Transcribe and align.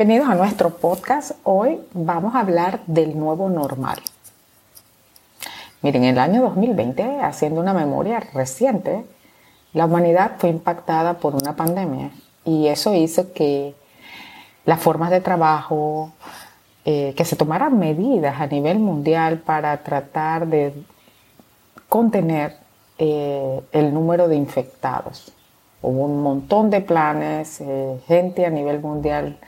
Bienvenidos 0.00 0.30
a 0.30 0.34
nuestro 0.34 0.70
podcast. 0.70 1.32
Hoy 1.44 1.78
vamos 1.92 2.34
a 2.34 2.40
hablar 2.40 2.80
del 2.86 3.18
nuevo 3.18 3.50
normal. 3.50 3.98
Miren, 5.82 6.04
en 6.04 6.14
el 6.14 6.18
año 6.18 6.40
2020, 6.40 7.20
haciendo 7.20 7.60
una 7.60 7.74
memoria 7.74 8.18
reciente, 8.32 9.04
la 9.74 9.84
humanidad 9.84 10.36
fue 10.38 10.48
impactada 10.48 11.18
por 11.18 11.34
una 11.34 11.54
pandemia 11.54 12.12
y 12.46 12.68
eso 12.68 12.94
hizo 12.94 13.34
que 13.34 13.74
las 14.64 14.80
formas 14.80 15.10
de 15.10 15.20
trabajo, 15.20 16.12
eh, 16.86 17.12
que 17.14 17.26
se 17.26 17.36
tomaran 17.36 17.78
medidas 17.78 18.40
a 18.40 18.46
nivel 18.46 18.78
mundial 18.78 19.40
para 19.40 19.76
tratar 19.82 20.46
de 20.46 20.72
contener 21.90 22.56
eh, 22.96 23.60
el 23.72 23.92
número 23.92 24.28
de 24.28 24.36
infectados. 24.36 25.30
Hubo 25.82 26.06
un 26.06 26.22
montón 26.22 26.70
de 26.70 26.80
planes, 26.80 27.60
eh, 27.60 28.00
gente 28.06 28.46
a 28.46 28.50
nivel 28.50 28.80
mundial 28.80 29.38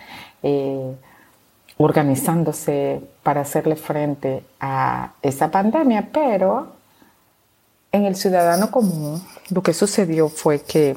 organizándose 1.79 3.01
para 3.23 3.43
hacerle 3.43 3.77
frente 3.77 4.45
a 4.61 5.13
esa 5.23 5.51
pandemia, 5.51 6.11
pero 6.13 6.73
en 7.93 8.05
el 8.05 8.17
ciudadano 8.17 8.71
común 8.71 9.23
lo 9.51 9.63
que 9.63 9.75
sucedió 9.75 10.29
fue 10.29 10.63
que 10.63 10.97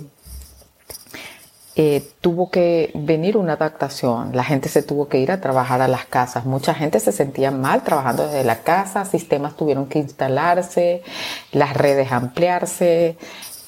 eh, 1.78 2.10
tuvo 2.22 2.50
que 2.50 2.92
venir 2.96 3.36
una 3.36 3.54
adaptación, 3.54 4.34
la 4.34 4.46
gente 4.46 4.70
se 4.70 4.82
tuvo 4.82 5.10
que 5.10 5.20
ir 5.20 5.30
a 5.30 5.42
trabajar 5.42 5.82
a 5.82 5.90
las 5.90 6.06
casas, 6.06 6.46
mucha 6.46 6.74
gente 6.74 7.02
se 7.02 7.12
sentía 7.12 7.52
mal 7.52 7.84
trabajando 7.84 8.28
desde 8.28 8.46
la 8.46 8.60
casa, 8.60 9.04
sistemas 9.04 9.58
tuvieron 9.58 9.88
que 9.88 10.00
instalarse, 10.00 11.04
las 11.52 11.74
redes 11.74 12.14
ampliarse, 12.14 13.18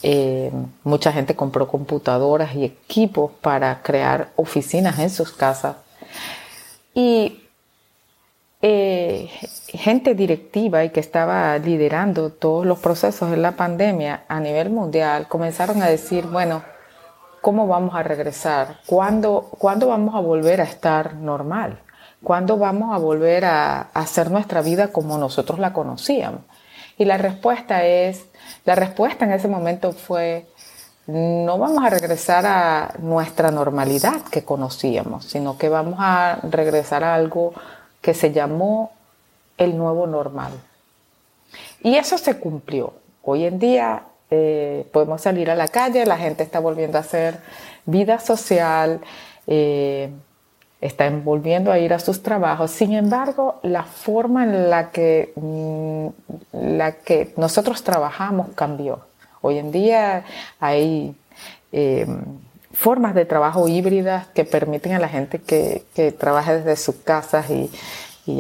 eh, 0.04 0.52
mucha 0.84 1.12
gente 1.12 1.36
compró 1.36 1.68
computadoras 1.68 2.56
y 2.56 2.66
equipos 2.66 3.32
para 3.42 3.82
crear 3.82 4.30
oficinas 4.36 5.00
en 5.00 5.10
sus 5.10 5.32
casas. 5.32 5.78
Y 6.94 7.44
eh, 8.62 9.30
gente 9.68 10.16
directiva 10.16 10.84
y 10.84 10.90
que 10.90 11.00
estaba 11.00 11.58
liderando 11.60 12.32
todos 12.32 12.66
los 12.66 12.80
procesos 12.80 13.30
de 13.30 13.38
la 13.38 13.52
pandemia 13.52 14.24
a 14.28 14.40
nivel 14.40 14.72
mundial 14.72 15.28
comenzaron 15.28 15.84
a 15.84 15.88
decir, 15.88 16.26
bueno, 16.26 16.64
¿cómo 17.42 17.68
vamos 17.68 17.94
a 17.96 18.04
regresar? 18.04 18.80
¿Cuándo, 18.86 19.50
¿cuándo 19.58 19.88
vamos 19.88 20.16
a 20.16 20.20
volver 20.20 20.62
a 20.62 20.64
estar 20.64 21.16
normal? 21.16 21.80
¿Cuándo 22.24 22.58
vamos 22.58 22.96
a 22.96 22.98
volver 22.98 23.46
a, 23.46 23.82
hacer 23.94 24.32
nuestra 24.32 24.62
vida 24.62 24.88
como 24.88 25.18
nosotros 25.18 25.60
la 25.60 25.72
conocíamos? 25.72 26.42
Y 26.98 27.06
la 27.06 27.18
respuesta 27.18 27.86
es, 27.86 28.26
la 28.66 28.76
respuesta 28.76 29.26
en 29.26 29.32
ese 29.32 29.48
momento 29.48 29.92
fue, 29.92 30.48
no 31.06 31.58
vamos 31.58 31.84
a 31.86 31.90
regresar 31.90 32.46
a 32.46 32.96
nuestra 33.00 33.52
normalidad 33.52 34.22
que 34.32 34.44
conocíamos, 34.44 35.26
sino 35.26 35.58
que 35.58 35.70
vamos 35.70 35.96
a 36.00 36.40
regresar 36.44 37.04
a 37.04 37.14
algo 37.14 37.54
que 38.02 38.14
se 38.14 38.32
llamó 38.32 38.92
el 39.58 39.78
nuevo 39.78 40.08
normal. 40.08 40.54
Y 41.82 41.96
eso 41.96 42.18
se 42.18 42.40
cumplió. 42.40 42.94
Hoy 43.24 43.46
en 43.46 43.60
día 43.60 44.04
eh, 44.32 44.88
podemos 44.92 45.22
salir 45.22 45.50
a 45.52 45.56
la 45.56 45.68
calle, 45.68 46.06
la 46.06 46.18
gente 46.18 46.44
está 46.44 46.60
volviendo 46.60 46.98
a 46.98 47.02
hacer 47.02 47.40
vida 47.86 48.20
social, 48.20 49.02
eh, 49.46 50.10
está 50.82 51.10
volviendo 51.10 51.72
a 51.72 51.80
ir 51.80 51.94
a 51.94 52.00
sus 52.00 52.22
trabajos. 52.22 52.72
Sin 52.72 52.94
embargo, 52.94 53.60
la 53.64 53.84
forma 53.84 54.44
en 54.44 54.70
la 54.70 54.92
que, 54.92 55.34
mm, 55.36 56.08
la 56.54 56.92
que 56.94 57.34
nosotros 57.38 57.84
trabajamos 57.84 58.50
cambió. 58.56 59.00
Hoy 59.42 59.58
en 59.58 59.72
día 59.72 60.24
hay 60.60 61.16
eh, 61.72 62.06
formas 62.74 63.16
de 63.16 63.26
trabajo 63.26 63.68
híbridas 63.68 64.28
que 64.28 64.46
permiten 64.46 64.94
a 64.94 65.00
la 65.00 65.10
gente 65.10 65.40
que, 65.40 65.84
trabaje 66.18 66.58
desde 66.58 66.76
sus 66.76 66.96
casas 66.96 67.48
y, 67.50 67.70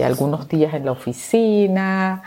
algunos 0.01 0.49
días 0.49 0.73
en 0.73 0.85
la 0.85 0.91
oficina. 0.91 2.21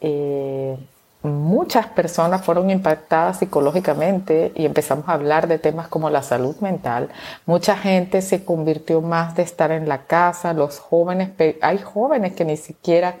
Eh, 0.00 0.76
muchas 1.22 1.86
personas 1.86 2.42
fueron 2.44 2.70
impactadas 2.70 3.38
psicológicamente 3.38 4.52
y 4.54 4.64
empezamos 4.64 5.08
a 5.08 5.12
hablar 5.12 5.48
de 5.48 5.58
temas 5.58 5.88
como 5.88 6.08
la 6.08 6.22
salud 6.22 6.56
mental. 6.60 7.10
Mucha 7.46 7.76
gente 7.76 8.22
se 8.22 8.44
convirtió 8.44 9.02
más 9.02 9.34
de 9.34 9.42
estar 9.42 9.70
en 9.70 9.88
la 9.88 10.04
casa, 10.04 10.54
los 10.54 10.78
jóvenes, 10.78 11.30
hay 11.60 11.78
jóvenes 11.78 12.32
que 12.32 12.44
ni 12.44 12.56
siquiera 12.56 13.16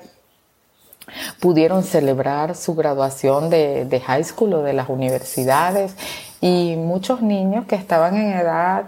pudieron 1.40 1.82
celebrar 1.82 2.54
su 2.54 2.74
graduación 2.74 3.50
de, 3.50 4.02
high 4.06 4.24
school 4.24 4.54
o 4.54 4.62
de 4.62 4.72
las 4.72 4.88
universidades 4.88 5.94
y 6.40 6.76
muchos 6.76 7.20
niños 7.20 7.66
que 7.66 7.74
estaban 7.74 8.16
en 8.16 8.32
edad 8.32 8.84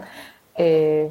eh, 0.54 1.10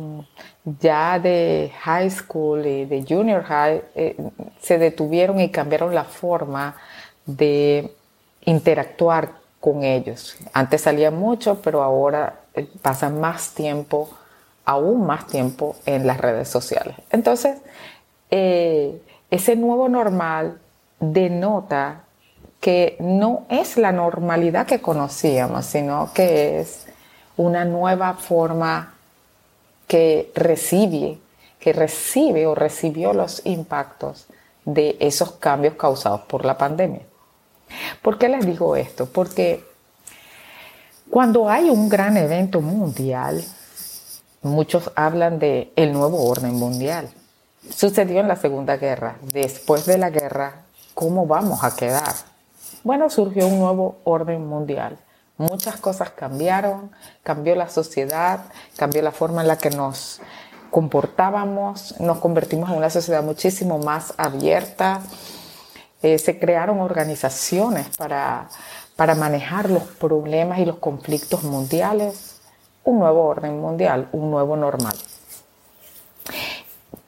ya 0.79 1.19
de 1.19 1.71
high 1.81 2.09
school 2.09 2.65
y 2.65 2.85
de 2.85 3.03
junior 3.07 3.43
high 3.43 3.81
eh, 3.95 4.15
se 4.59 4.77
detuvieron 4.77 5.39
y 5.39 5.49
cambiaron 5.49 5.93
la 5.93 6.03
forma 6.03 6.75
de 7.25 7.93
interactuar 8.45 9.31
con 9.59 9.83
ellos. 9.83 10.35
Antes 10.53 10.81
salía 10.81 11.11
mucho, 11.11 11.61
pero 11.61 11.83
ahora 11.83 12.39
eh, 12.53 12.67
pasan 12.81 13.19
más 13.19 13.53
tiempo, 13.53 14.09
aún 14.65 15.05
más 15.05 15.27
tiempo 15.27 15.75
en 15.85 16.07
las 16.07 16.19
redes 16.19 16.49
sociales. 16.49 16.95
Entonces, 17.11 17.57
ese 18.29 19.55
nuevo 19.57 19.89
normal 19.89 20.57
denota 20.99 22.03
que 22.61 22.95
no 22.99 23.45
es 23.49 23.75
la 23.77 23.91
normalidad 23.91 24.67
que 24.67 24.81
conocíamos, 24.81 25.65
sino 25.65 26.11
que 26.13 26.61
es 26.61 26.85
una 27.35 27.65
nueva 27.65 28.13
forma 28.13 28.93
que 29.87 30.31
recibe, 30.35 31.17
que 31.59 31.73
recibe 31.73 32.45
o 32.45 32.55
recibió 32.55 33.13
los 33.13 33.45
impactos 33.45 34.27
de 34.63 34.95
esos 34.99 35.33
cambios 35.33 35.73
causados 35.73 36.21
por 36.21 36.45
la 36.45 36.57
pandemia. 36.57 37.01
¿Por 38.01 38.17
qué 38.17 38.29
les 38.29 38.45
digo 38.45 38.75
esto? 38.75 39.05
Porque 39.05 39.63
cuando 41.09 41.49
hay 41.49 41.69
un 41.69 41.89
gran 41.89 42.17
evento 42.17 42.61
mundial, 42.61 43.43
muchos 44.41 44.91
hablan 44.95 45.39
de 45.39 45.71
el 45.75 45.93
nuevo 45.93 46.23
orden 46.25 46.53
mundial. 46.53 47.09
Sucedió 47.69 48.19
en 48.19 48.27
la 48.27 48.35
Segunda 48.35 48.77
Guerra. 48.77 49.17
Después 49.21 49.85
de 49.85 49.97
la 49.97 50.09
guerra 50.09 50.63
¿cómo 50.93 51.25
vamos 51.25 51.63
a 51.63 51.75
quedar? 51.75 52.13
Bueno, 52.83 53.09
surgió 53.09 53.47
un 53.47 53.59
nuevo 53.59 53.99
orden 54.03 54.45
mundial. 54.47 54.97
Muchas 55.37 55.77
cosas 55.77 56.11
cambiaron, 56.11 56.91
cambió 57.23 57.55
la 57.55 57.69
sociedad, 57.69 58.41
cambió 58.77 59.01
la 59.01 59.11
forma 59.11 59.41
en 59.41 59.47
la 59.47 59.57
que 59.57 59.71
nos 59.71 60.21
comportábamos, 60.69 61.99
nos 61.99 62.19
convertimos 62.19 62.69
en 62.69 62.77
una 62.77 62.89
sociedad 62.89 63.23
muchísimo 63.23 63.79
más 63.79 64.13
abierta. 64.17 65.01
Eh, 66.03 66.17
se 66.17 66.39
crearon 66.39 66.79
organizaciones 66.79 67.95
para, 67.97 68.49
para 68.95 69.15
manejar 69.15 69.69
los 69.69 69.83
problemas 69.83 70.59
y 70.59 70.65
los 70.65 70.77
conflictos 70.77 71.43
mundiales. 71.43 72.41
Un 72.83 72.99
nuevo 72.99 73.25
orden 73.25 73.59
mundial, 73.59 74.09
un 74.11 74.31
nuevo 74.31 74.55
normal. 74.55 74.95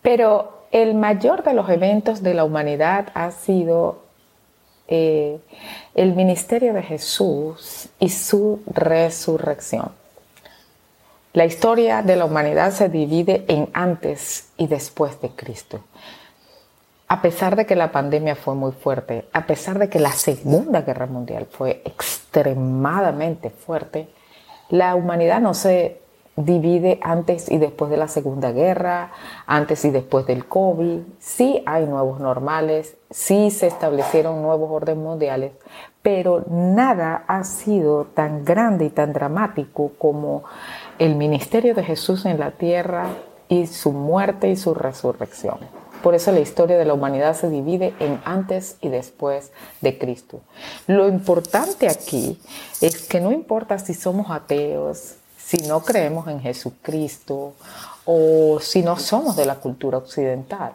Pero 0.02 0.66
el 0.72 0.96
mayor 0.96 1.44
de 1.44 1.54
los 1.54 1.70
eventos 1.70 2.22
de 2.22 2.34
la 2.34 2.44
humanidad 2.44 3.10
ha 3.14 3.32
sido 3.32 4.04
eh, 4.88 5.40
el 5.96 6.14
ministerio 6.14 6.74
de 6.74 6.84
Jesús 6.84 7.88
y 8.00 8.10
su 8.10 8.62
resurrección. 8.68 9.92
La 11.32 11.46
historia 11.46 12.02
de 12.02 12.16
la 12.16 12.26
humanidad 12.26 12.72
se 12.72 12.90
divide 12.90 13.46
en 13.48 13.70
antes 13.74 14.50
y 14.58 14.68
después 14.68 15.20
de 15.22 15.30
Cristo. 15.30 15.80
A 17.14 17.22
pesar 17.22 17.56
de 17.56 17.68
que 17.68 17.76
la 17.76 17.92
pandemia 17.92 18.36
fue 18.36 18.56
muy 18.56 18.72
fuerte, 18.72 19.30
a 19.34 19.46
pesar 19.46 19.78
de 19.78 19.88
que 19.88 20.00
la 20.00 20.14
Segunda 20.14 20.82
Guerra 20.82 21.06
Mundial 21.06 21.46
fue 21.46 21.84
extremadamente 21.86 23.52
fuerte, 23.52 24.10
la 24.70 24.96
humanidad 24.96 25.40
no 25.40 25.54
se 25.54 26.02
divide 26.36 27.00
antes 27.04 27.52
y 27.52 27.60
después 27.60 27.92
de 27.92 27.98
la 27.98 28.08
Segunda 28.08 28.52
Guerra, 28.52 29.12
antes 29.46 29.86
y 29.86 29.92
después 29.92 30.26
del 30.26 30.48
COVID. 30.48 31.02
Sí 31.20 31.62
hay 31.68 31.86
nuevos 31.86 32.20
normales, 32.20 32.98
sí 33.12 33.52
se 33.52 33.68
establecieron 33.68 34.42
nuevos 34.42 34.72
órdenes 34.72 35.04
mundiales, 35.04 35.52
pero 36.02 36.44
nada 36.50 37.26
ha 37.28 37.44
sido 37.44 38.06
tan 38.06 38.44
grande 38.44 38.86
y 38.86 38.90
tan 38.90 39.14
dramático 39.14 39.92
como 40.00 40.46
el 40.98 41.14
ministerio 41.14 41.76
de 41.76 41.84
Jesús 41.84 42.26
en 42.26 42.40
la 42.40 42.50
tierra 42.50 43.06
y 43.50 43.68
su 43.68 43.92
muerte 43.92 44.50
y 44.50 44.56
su 44.56 44.74
resurrección. 44.74 45.83
Por 46.04 46.16
eso 46.16 46.34
la 46.34 46.42
historia 46.42 46.78
de 46.78 46.84
la 46.84 46.94
humanidad 46.94 47.34
se 47.34 47.50
divide 47.50 47.94
en 48.02 48.20
antes 48.26 48.76
y 48.82 48.90
después 48.90 49.54
de 49.80 49.98
Cristo. 49.98 50.42
Lo 50.86 51.08
importante 51.08 51.88
aquí 51.88 52.38
es 52.82 53.08
que 53.08 53.22
no 53.22 53.32
importa 53.32 53.80
si 53.80 53.94
somos 53.94 54.30
ateos, 54.30 55.16
si 55.38 55.60
no 55.60 55.80
creemos 55.80 56.28
en 56.28 56.42
Jesucristo 56.42 57.54
o 58.04 58.60
si 58.60 58.82
no 58.82 58.98
somos 58.98 59.38
de 59.38 59.46
la 59.46 59.56
cultura 59.56 59.98
occidental. 59.98 60.74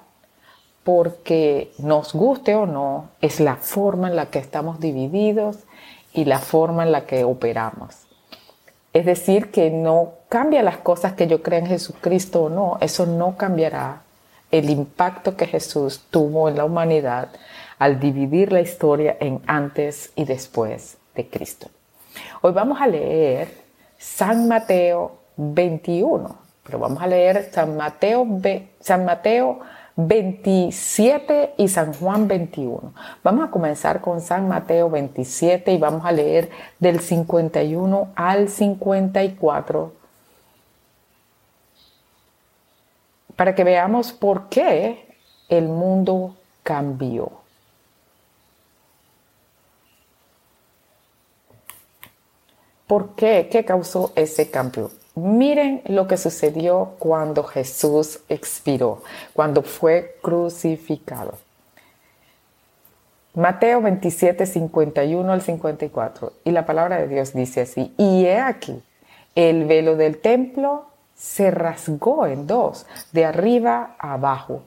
Porque 0.82 1.72
nos 1.76 2.14
guste 2.14 2.54
o 2.54 2.64
no, 2.64 3.10
es 3.20 3.38
la 3.38 3.56
forma 3.56 4.08
en 4.08 4.16
la 4.16 4.30
que 4.30 4.38
estamos 4.38 4.80
divididos 4.80 5.58
y 6.14 6.24
la 6.24 6.38
forma 6.38 6.84
en 6.84 6.92
la 6.92 7.04
que 7.04 7.24
operamos. 7.24 7.94
Es 8.94 9.04
decir, 9.04 9.50
que 9.50 9.68
no 9.68 10.12
cambia 10.30 10.62
las 10.62 10.78
cosas 10.78 11.12
que 11.12 11.26
yo 11.26 11.42
creo 11.42 11.58
en 11.58 11.66
Jesucristo 11.66 12.44
o 12.44 12.48
no, 12.48 12.78
eso 12.80 13.04
no 13.04 13.36
cambiará 13.36 14.07
el 14.50 14.70
impacto 14.70 15.36
que 15.36 15.46
Jesús 15.46 16.04
tuvo 16.10 16.48
en 16.48 16.56
la 16.56 16.64
humanidad 16.64 17.28
al 17.78 18.00
dividir 18.00 18.52
la 18.52 18.60
historia 18.60 19.16
en 19.20 19.40
antes 19.46 20.12
y 20.16 20.24
después 20.24 20.96
de 21.14 21.28
Cristo. 21.28 21.68
Hoy 22.40 22.52
vamos 22.52 22.80
a 22.80 22.86
leer 22.86 23.48
San 23.98 24.48
Mateo 24.48 25.18
21, 25.36 26.36
pero 26.64 26.78
vamos 26.78 27.02
a 27.02 27.06
leer 27.06 27.50
San 27.52 27.76
Mateo, 27.76 28.26
San 28.80 29.04
Mateo 29.04 29.60
27 29.96 31.54
y 31.56 31.68
San 31.68 31.92
Juan 31.92 32.28
21. 32.28 32.92
Vamos 33.24 33.48
a 33.48 33.50
comenzar 33.50 34.00
con 34.00 34.20
San 34.20 34.48
Mateo 34.48 34.88
27 34.88 35.72
y 35.72 35.78
vamos 35.78 36.04
a 36.04 36.12
leer 36.12 36.50
del 36.78 37.00
51 37.00 38.08
al 38.14 38.48
54 38.48 39.97
para 43.38 43.54
que 43.54 43.62
veamos 43.62 44.12
por 44.12 44.48
qué 44.48 45.06
el 45.48 45.68
mundo 45.68 46.34
cambió. 46.64 47.30
¿Por 52.88 53.14
qué? 53.14 53.48
¿Qué 53.48 53.64
causó 53.64 54.12
ese 54.16 54.50
cambio? 54.50 54.90
Miren 55.14 55.82
lo 55.86 56.08
que 56.08 56.16
sucedió 56.16 56.96
cuando 56.98 57.44
Jesús 57.44 58.18
expiró, 58.28 59.04
cuando 59.34 59.62
fue 59.62 60.16
crucificado. 60.20 61.38
Mateo 63.34 63.80
27, 63.82 64.46
51 64.46 65.32
al 65.32 65.42
54. 65.42 66.32
Y 66.42 66.50
la 66.50 66.66
palabra 66.66 66.98
de 66.98 67.06
Dios 67.06 67.34
dice 67.34 67.60
así, 67.60 67.94
y 67.98 68.24
he 68.24 68.40
aquí, 68.40 68.82
el 69.36 69.66
velo 69.66 69.94
del 69.94 70.18
templo 70.18 70.87
se 71.18 71.50
rasgó 71.50 72.26
en 72.26 72.46
dos, 72.46 72.86
de 73.12 73.26
arriba 73.26 73.96
a 73.98 74.14
abajo, 74.14 74.62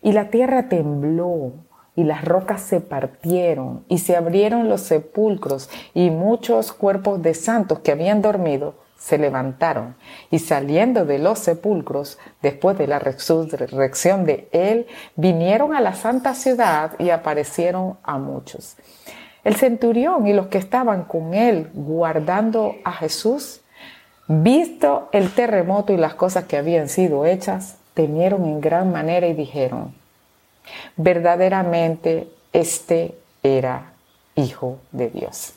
y 0.00 0.12
la 0.12 0.30
tierra 0.30 0.70
tembló, 0.70 1.52
y 1.94 2.04
las 2.04 2.24
rocas 2.24 2.62
se 2.62 2.80
partieron, 2.80 3.84
y 3.88 3.98
se 3.98 4.16
abrieron 4.16 4.68
los 4.68 4.82
sepulcros, 4.82 5.68
y 5.92 6.10
muchos 6.10 6.72
cuerpos 6.72 7.20
de 7.20 7.34
santos 7.34 7.80
que 7.80 7.92
habían 7.92 8.22
dormido 8.22 8.86
se 8.98 9.18
levantaron 9.18 9.94
y 10.30 10.38
saliendo 10.38 11.04
de 11.04 11.18
los 11.18 11.38
sepulcros, 11.38 12.18
después 12.42 12.78
de 12.78 12.86
la 12.86 12.98
resurrección 12.98 14.24
de 14.24 14.48
él, 14.52 14.86
vinieron 15.16 15.74
a 15.74 15.80
la 15.80 15.94
santa 15.94 16.34
ciudad 16.34 16.92
y 16.98 17.10
aparecieron 17.10 17.98
a 18.02 18.18
muchos. 18.18 18.76
El 19.44 19.54
centurión 19.56 20.26
y 20.26 20.32
los 20.32 20.48
que 20.48 20.58
estaban 20.58 21.04
con 21.04 21.34
él 21.34 21.70
guardando 21.74 22.74
a 22.84 22.92
Jesús, 22.92 23.60
visto 24.28 25.08
el 25.12 25.32
terremoto 25.32 25.92
y 25.92 25.96
las 25.96 26.14
cosas 26.14 26.44
que 26.44 26.56
habían 26.56 26.88
sido 26.88 27.26
hechas, 27.26 27.76
temieron 27.94 28.44
en 28.44 28.60
gran 28.60 28.92
manera 28.92 29.26
y 29.26 29.34
dijeron, 29.34 29.94
verdaderamente 30.96 32.28
este 32.52 33.16
era 33.42 33.92
Hijo 34.34 34.78
de 34.92 35.08
Dios. 35.08 35.54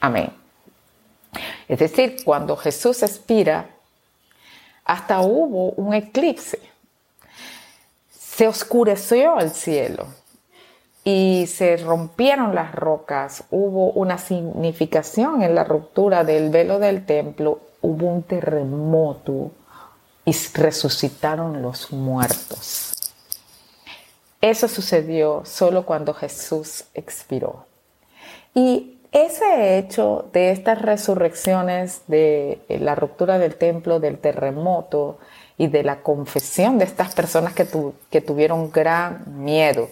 Amén. 0.00 0.30
Es 1.68 1.78
decir, 1.78 2.16
cuando 2.24 2.56
Jesús 2.56 3.02
expira, 3.02 3.68
hasta 4.84 5.20
hubo 5.20 5.70
un 5.72 5.94
eclipse. 5.94 6.58
Se 8.10 8.48
oscureció 8.48 9.38
el 9.38 9.50
cielo 9.50 10.06
y 11.04 11.46
se 11.48 11.76
rompieron 11.76 12.54
las 12.54 12.74
rocas. 12.74 13.44
Hubo 13.50 13.92
una 13.92 14.18
significación 14.18 15.42
en 15.42 15.54
la 15.54 15.64
ruptura 15.64 16.24
del 16.24 16.50
velo 16.50 16.78
del 16.78 17.04
templo. 17.04 17.60
Hubo 17.86 18.06
un 18.06 18.22
terremoto 18.22 19.50
y 20.24 20.32
resucitaron 20.54 21.60
los 21.60 21.92
muertos. 21.92 22.94
Eso 24.40 24.68
sucedió 24.68 25.42
solo 25.44 25.84
cuando 25.84 26.14
Jesús 26.14 26.84
expiró. 26.94 27.66
Y 28.54 29.00
ese 29.12 29.76
hecho 29.76 30.30
de 30.32 30.50
estas 30.50 30.80
resurrecciones, 30.80 32.00
de 32.06 32.58
la 32.68 32.94
ruptura 32.94 33.38
del 33.38 33.56
templo, 33.56 34.00
del 34.00 34.16
terremoto 34.16 35.18
y 35.58 35.66
de 35.66 35.82
la 35.82 36.00
confesión 36.00 36.78
de 36.78 36.86
estas 36.86 37.14
personas 37.14 37.52
que 37.52 38.20
tuvieron 38.22 38.72
gran 38.72 39.44
miedo, 39.44 39.90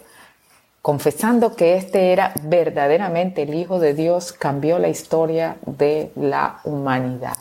confesando 0.81 1.55
que 1.55 1.77
este 1.77 2.11
era 2.15 2.33
verdaderamente 2.43 3.43
el 3.43 3.53
Hijo 3.53 3.79
de 3.81 3.93
Dios, 3.93 4.33
cambió 4.33 4.79
la 4.79 4.89
historia 4.89 5.59
de 5.67 6.11
la 6.17 6.61
humanidad. 6.65 7.37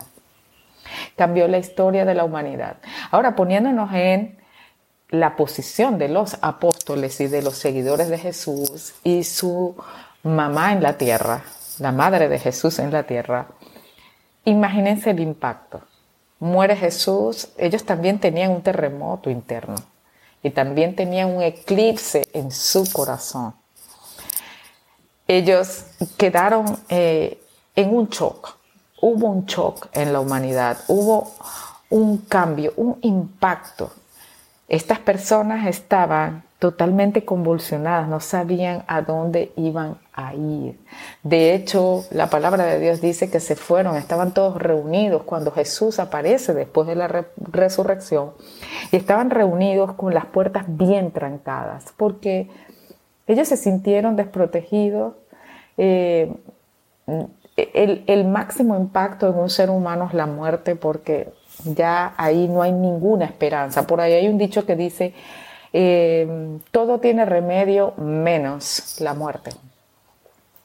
Cambió 1.16 1.48
la 1.48 1.58
historia 1.58 2.06
de 2.06 2.14
la 2.14 2.24
humanidad. 2.24 2.78
Ahora, 3.12 3.36
poniéndonos 3.36 3.92
en 3.94 4.38
la 5.10 5.36
posición 5.36 5.98
de 5.98 6.08
los 6.08 6.38
apóstoles 6.42 7.20
y 7.20 7.28
de 7.28 7.42
los 7.42 7.58
seguidores 7.58 8.10
de 8.10 8.18
Jesús 8.18 8.94
y 9.04 9.24
su 9.24 9.76
mamá 10.24 10.72
en 10.72 10.82
la 10.82 10.98
tierra, 10.98 11.44
la 11.80 11.92
madre 11.92 12.30
de 12.30 12.40
Jesús 12.40 12.80
en 12.80 12.92
la 12.92 13.04
tierra, 13.04 13.48
imagínense 14.46 15.10
el 15.12 15.20
impacto. 15.20 15.82
Muere 16.40 16.76
Jesús, 16.76 17.50
ellos 17.58 17.84
también 17.84 18.20
tenían 18.20 18.52
un 18.52 18.64
terremoto 18.64 19.30
interno 19.30 19.76
y 20.42 20.50
también 20.50 20.96
tenían 20.96 21.30
un 21.30 21.42
eclipse 21.42 22.24
en 22.34 22.50
su 22.50 22.92
corazón. 22.92 23.54
Ellos 25.28 25.86
quedaron 26.18 26.80
eh, 26.90 27.42
en 27.76 27.96
un 27.96 28.10
shock, 28.10 28.58
hubo 29.02 29.28
un 29.28 29.46
shock 29.46 29.90
en 29.94 30.14
la 30.14 30.20
humanidad, 30.20 30.78
hubo 30.88 31.32
un 31.90 32.18
cambio, 32.20 32.74
un 32.78 32.98
impacto. 33.02 33.92
Estas 34.70 35.00
personas 35.00 35.68
estaban 35.68 36.44
totalmente 36.60 37.26
convulsionadas, 37.26 38.08
no 38.08 38.20
sabían 38.20 38.84
a 38.88 39.02
dónde 39.02 39.52
iban 39.56 39.98
a 40.14 40.36
ir. 40.36 40.80
De 41.24 41.56
hecho, 41.56 42.06
la 42.12 42.30
palabra 42.30 42.66
de 42.66 42.80
Dios 42.80 43.02
dice 43.02 43.32
que 43.32 43.40
se 43.40 43.56
fueron, 43.56 43.98
estaban 43.98 44.32
todos 44.32 44.62
reunidos 44.62 45.24
cuando 45.24 45.52
Jesús 45.52 46.00
aparece 46.00 46.54
después 46.54 46.88
de 46.88 46.96
la 46.96 47.26
resurrección 47.38 48.34
y 48.92 48.96
estaban 48.96 49.32
reunidos 49.32 49.94
con 49.94 50.14
las 50.14 50.28
puertas 50.28 50.66
bien 50.68 51.12
trancadas 51.12 51.86
porque 51.98 52.48
ellos 53.26 53.48
se 53.48 53.58
sintieron 53.58 54.16
desprotegidos. 54.16 55.16
Eh, 55.78 56.32
el, 57.58 58.26
máximo 58.26 58.78
impacto 58.78 59.28
en 59.28 59.36
un 59.36 59.50
ser 59.50 59.70
humano 59.70 60.08
es 60.08 60.14
la 60.14 60.26
muerte 60.26 60.76
porque 60.76 61.34
ya 61.66 62.14
ahí 62.18 62.48
no 62.48 62.62
hay 62.62 62.72
ninguna 62.72 63.26
esperanza. 63.26 63.86
Por 63.86 64.02
ahí 64.02 64.14
hay 64.14 64.28
un 64.28 64.38
dicho 64.38 64.66
que 64.66 64.76
dice, 64.76 65.14
eh, 65.74 66.60
todo 66.72 67.00
tiene 67.00 67.26
remedio 67.26 67.94
menos 67.98 69.00
la 69.00 69.14
muerte. 69.14 69.52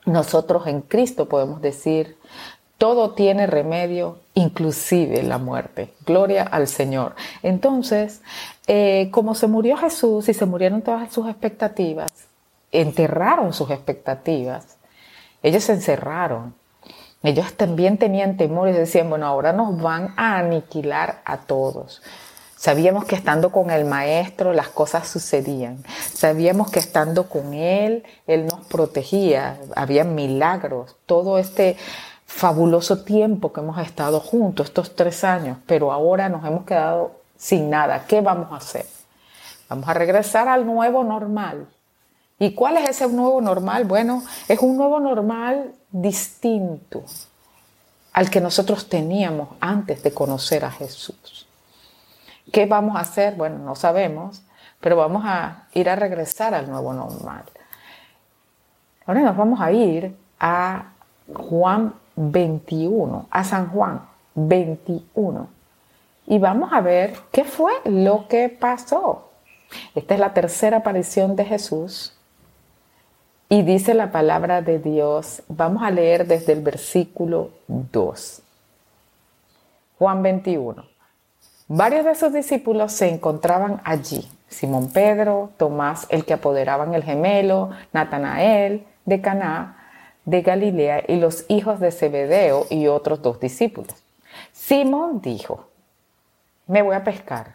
Nosotros 0.04 0.66
en 0.68 0.82
Cristo 0.82 1.28
podemos 1.28 1.60
decir, 1.60 2.16
todo 2.78 3.12
tiene 3.14 3.46
remedio, 3.46 4.18
inclusive 4.34 5.22
la 5.22 5.38
muerte. 5.38 5.94
Gloria 6.04 6.42
al 6.42 6.68
Señor. 6.68 7.14
Entonces, 7.42 8.22
eh, 8.66 9.08
como 9.10 9.34
se 9.34 9.46
murió 9.46 9.76
Jesús 9.76 10.28
y 10.28 10.34
se 10.34 10.46
murieron 10.46 10.82
todas 10.82 11.12
sus 11.12 11.28
expectativas, 11.28 12.12
enterraron 12.70 13.52
sus 13.52 13.70
expectativas, 13.70 14.76
ellos 15.42 15.64
se 15.64 15.72
encerraron. 15.72 16.54
Ellos 17.26 17.54
también 17.54 17.98
tenían 17.98 18.36
temor 18.36 18.68
y 18.68 18.72
decían, 18.72 19.10
bueno, 19.10 19.26
ahora 19.26 19.52
nos 19.52 19.82
van 19.82 20.14
a 20.16 20.38
aniquilar 20.38 21.22
a 21.24 21.38
todos. 21.38 22.00
Sabíamos 22.54 23.04
que 23.04 23.16
estando 23.16 23.50
con 23.50 23.70
el 23.70 23.84
maestro 23.84 24.52
las 24.52 24.68
cosas 24.68 25.08
sucedían. 25.08 25.82
Sabíamos 26.14 26.70
que 26.70 26.78
estando 26.78 27.28
con 27.28 27.52
él, 27.52 28.04
él 28.28 28.46
nos 28.46 28.64
protegía. 28.66 29.58
Había 29.74 30.04
milagros. 30.04 30.94
Todo 31.04 31.40
este 31.40 31.76
fabuloso 32.26 33.02
tiempo 33.02 33.52
que 33.52 33.60
hemos 33.60 33.78
estado 33.80 34.20
juntos, 34.20 34.68
estos 34.68 34.94
tres 34.94 35.24
años, 35.24 35.58
pero 35.66 35.90
ahora 35.90 36.28
nos 36.28 36.44
hemos 36.44 36.64
quedado 36.64 37.10
sin 37.36 37.70
nada. 37.70 38.04
¿Qué 38.06 38.20
vamos 38.20 38.52
a 38.52 38.58
hacer? 38.58 38.86
Vamos 39.68 39.88
a 39.88 39.94
regresar 39.94 40.46
al 40.48 40.64
nuevo 40.64 41.02
normal. 41.02 41.66
¿Y 42.38 42.54
cuál 42.54 42.76
es 42.76 42.90
ese 42.90 43.08
nuevo 43.08 43.40
normal? 43.40 43.84
Bueno, 43.84 44.22
es 44.48 44.58
un 44.60 44.76
nuevo 44.76 45.00
normal 45.00 45.74
distinto 45.90 47.02
al 48.12 48.30
que 48.30 48.40
nosotros 48.40 48.88
teníamos 48.88 49.48
antes 49.60 50.02
de 50.02 50.12
conocer 50.12 50.64
a 50.64 50.70
Jesús. 50.70 51.46
¿Qué 52.52 52.66
vamos 52.66 52.96
a 52.96 53.00
hacer? 53.00 53.34
Bueno, 53.34 53.58
no 53.58 53.74
sabemos, 53.74 54.42
pero 54.80 54.96
vamos 54.96 55.24
a 55.26 55.66
ir 55.72 55.88
a 55.88 55.96
regresar 55.96 56.54
al 56.54 56.70
nuevo 56.70 56.92
normal. 56.92 57.44
Ahora 59.06 59.20
nos 59.20 59.36
vamos 59.36 59.60
a 59.60 59.72
ir 59.72 60.16
a 60.38 60.92
Juan 61.32 61.94
21, 62.16 63.26
a 63.30 63.44
San 63.44 63.70
Juan 63.70 64.02
21. 64.34 65.48
Y 66.26 66.38
vamos 66.38 66.72
a 66.72 66.80
ver 66.80 67.16
qué 67.32 67.44
fue 67.44 67.72
lo 67.84 68.28
que 68.28 68.48
pasó. 68.48 69.30
Esta 69.94 70.14
es 70.14 70.20
la 70.20 70.34
tercera 70.34 70.78
aparición 70.78 71.36
de 71.36 71.44
Jesús. 71.44 72.15
Y 73.48 73.62
dice 73.62 73.94
la 73.94 74.10
palabra 74.10 74.60
de 74.60 74.80
Dios, 74.80 75.42
vamos 75.46 75.84
a 75.84 75.92
leer 75.92 76.26
desde 76.26 76.52
el 76.52 76.62
versículo 76.62 77.50
2. 77.68 78.42
Juan 79.98 80.22
21. 80.22 80.84
Varios 81.68 82.04
de 82.04 82.14
sus 82.16 82.32
discípulos 82.32 82.92
se 82.92 83.08
encontraban 83.08 83.80
allí. 83.84 84.28
Simón 84.48 84.90
Pedro, 84.92 85.50
Tomás, 85.58 86.06
el 86.10 86.24
que 86.24 86.34
apoderaban 86.34 86.94
el 86.94 87.04
gemelo, 87.04 87.70
Natanael, 87.92 88.84
de 89.04 89.20
Caná, 89.20 89.76
de 90.24 90.42
Galilea, 90.42 91.04
y 91.06 91.16
los 91.16 91.44
hijos 91.48 91.78
de 91.78 91.92
Zebedeo 91.92 92.66
y 92.68 92.88
otros 92.88 93.22
dos 93.22 93.38
discípulos. 93.38 93.94
Simón 94.52 95.20
dijo, 95.20 95.68
me 96.66 96.82
voy 96.82 96.96
a 96.96 97.04
pescar. 97.04 97.54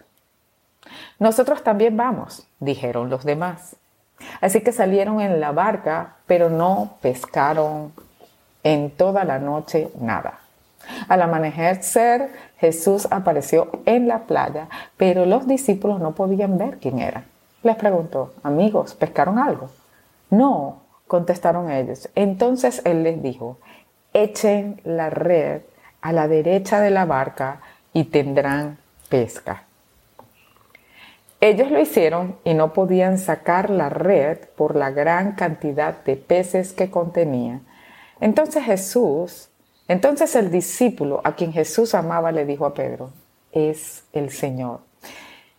Nosotros 1.20 1.64
también 1.64 1.98
vamos, 1.98 2.48
dijeron 2.60 3.10
los 3.10 3.26
demás. 3.26 3.76
Así 4.40 4.62
que 4.62 4.72
salieron 4.72 5.22
en 5.22 5.40
la 5.40 5.52
barca, 5.52 6.16
pero 6.28 6.50
no 6.50 6.98
pescaron 7.02 7.94
en 8.64 8.92
toda 8.92 9.24
la 9.24 9.40
noche 9.40 9.90
nada. 10.00 10.40
Al 11.08 11.22
amanecer, 11.22 12.32
Jesús 12.58 13.08
apareció 13.12 13.70
en 13.86 14.08
la 14.08 14.20
playa, 14.20 14.68
pero 14.98 15.26
los 15.26 15.48
discípulos 15.48 16.00
no 16.00 16.14
podían 16.14 16.58
ver 16.58 16.78
quién 16.78 17.00
era. 17.00 17.24
Les 17.64 17.76
preguntó, 17.76 18.34
amigos, 18.44 18.96
¿pescaron 18.96 19.38
algo? 19.38 19.70
No, 20.30 20.82
contestaron 21.08 21.72
ellos. 21.72 22.10
Entonces 22.16 22.82
él 22.86 23.04
les 23.04 23.22
dijo, 23.22 23.58
echen 24.14 24.82
la 24.84 25.10
red 25.10 25.62
a 26.02 26.12
la 26.12 26.28
derecha 26.28 26.80
de 26.80 26.90
la 26.90 27.06
barca 27.06 27.62
y 27.94 28.06
tendrán 28.06 28.78
pesca. 29.10 29.64
Ellos 31.44 31.72
lo 31.72 31.80
hicieron 31.80 32.38
y 32.44 32.54
no 32.54 32.72
podían 32.72 33.18
sacar 33.18 33.72
la 33.72 33.90
red 33.90 34.38
por 34.56 34.76
la 34.76 34.92
gran 34.92 35.32
cantidad 35.32 36.04
de 36.04 36.16
peces 36.16 36.72
que 36.72 36.92
contenía. 36.92 37.62
Entonces 38.20 38.64
Jesús, 38.64 39.50
entonces 39.88 40.36
el 40.36 40.52
discípulo 40.52 41.20
a 41.24 41.34
quien 41.34 41.52
Jesús 41.52 41.96
amaba 41.96 42.32
le 42.32 42.46
dijo 42.46 42.68
a 42.68 42.76
Pedro, 42.76 43.10
es 43.52 44.04
el 44.14 44.30
Señor. 44.30 44.82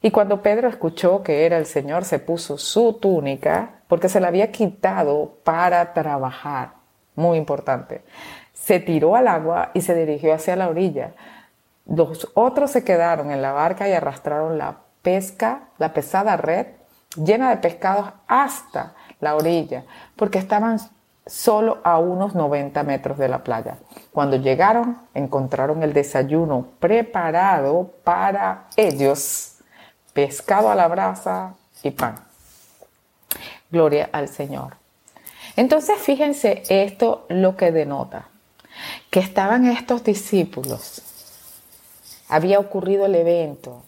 Y 0.01 0.13
cuando 0.13 0.41
Pedro 0.41 0.69
escuchó 0.69 1.25
que 1.25 1.47
era 1.47 1.59
el 1.59 1.67
Señor, 1.67 2.05
se 2.05 2.21
puso 2.21 2.59
su 2.59 2.93
túnica 2.95 3.83
porque 3.89 4.09
se 4.09 4.21
la 4.21 4.29
había 4.29 4.53
quitado 4.53 5.39
para 5.43 5.93
trabajar. 5.93 6.75
Muy 7.17 7.39
importante. 7.39 8.03
Se 8.53 8.79
tiró 8.79 9.17
al 9.17 9.27
agua 9.27 9.73
y 9.75 9.81
se 9.81 9.97
dirigió 9.97 10.33
hacia 10.33 10.55
la 10.55 10.69
orilla. 10.69 11.15
Los 11.87 12.31
otros 12.35 12.71
se 12.71 12.85
quedaron 12.85 13.33
en 13.33 13.43
la 13.43 13.51
barca 13.53 13.89
y 13.89 13.93
arrastraron 13.93 14.59
la 14.59 14.79
pesca, 15.03 15.69
la 15.79 15.93
pesada 15.93 16.37
red, 16.37 16.67
llena 17.17 17.51
de 17.51 17.57
pescados 17.59 18.13
hasta 18.27 18.95
la 19.21 19.37
orilla, 19.37 19.85
porque 20.17 20.39
estaban 20.39 20.79
solo 21.27 21.79
a 21.85 21.99
unos 21.99 22.35
90 22.35 22.83
metros 22.83 23.19
de 23.19 23.29
la 23.29 23.45
playa. 23.45 23.79
Cuando 24.13 24.37
llegaron, 24.37 24.99
encontraron 25.15 25.83
el 25.83 25.93
desayuno 25.93 26.69
preparado 26.81 27.91
para 28.03 28.67
ellos, 28.77 29.59
pescado 30.13 30.71
a 30.71 30.75
la 30.75 30.89
brasa 30.89 31.55
y 31.83 31.91
pan. 31.93 32.17
Gloria 33.71 34.11
al 34.13 34.29
Señor. 34.29 34.77
Entonces 35.57 35.99
fíjense 35.99 36.63
esto 36.69 37.27
lo 37.29 37.57
que 37.57 37.73
denota, 37.73 38.29
que 39.11 39.21
estaban 39.21 39.67
estos 39.67 40.03
discípulos, 40.03 41.03
había 42.29 42.59
ocurrido 42.59 43.07
el 43.07 43.15
evento, 43.15 43.83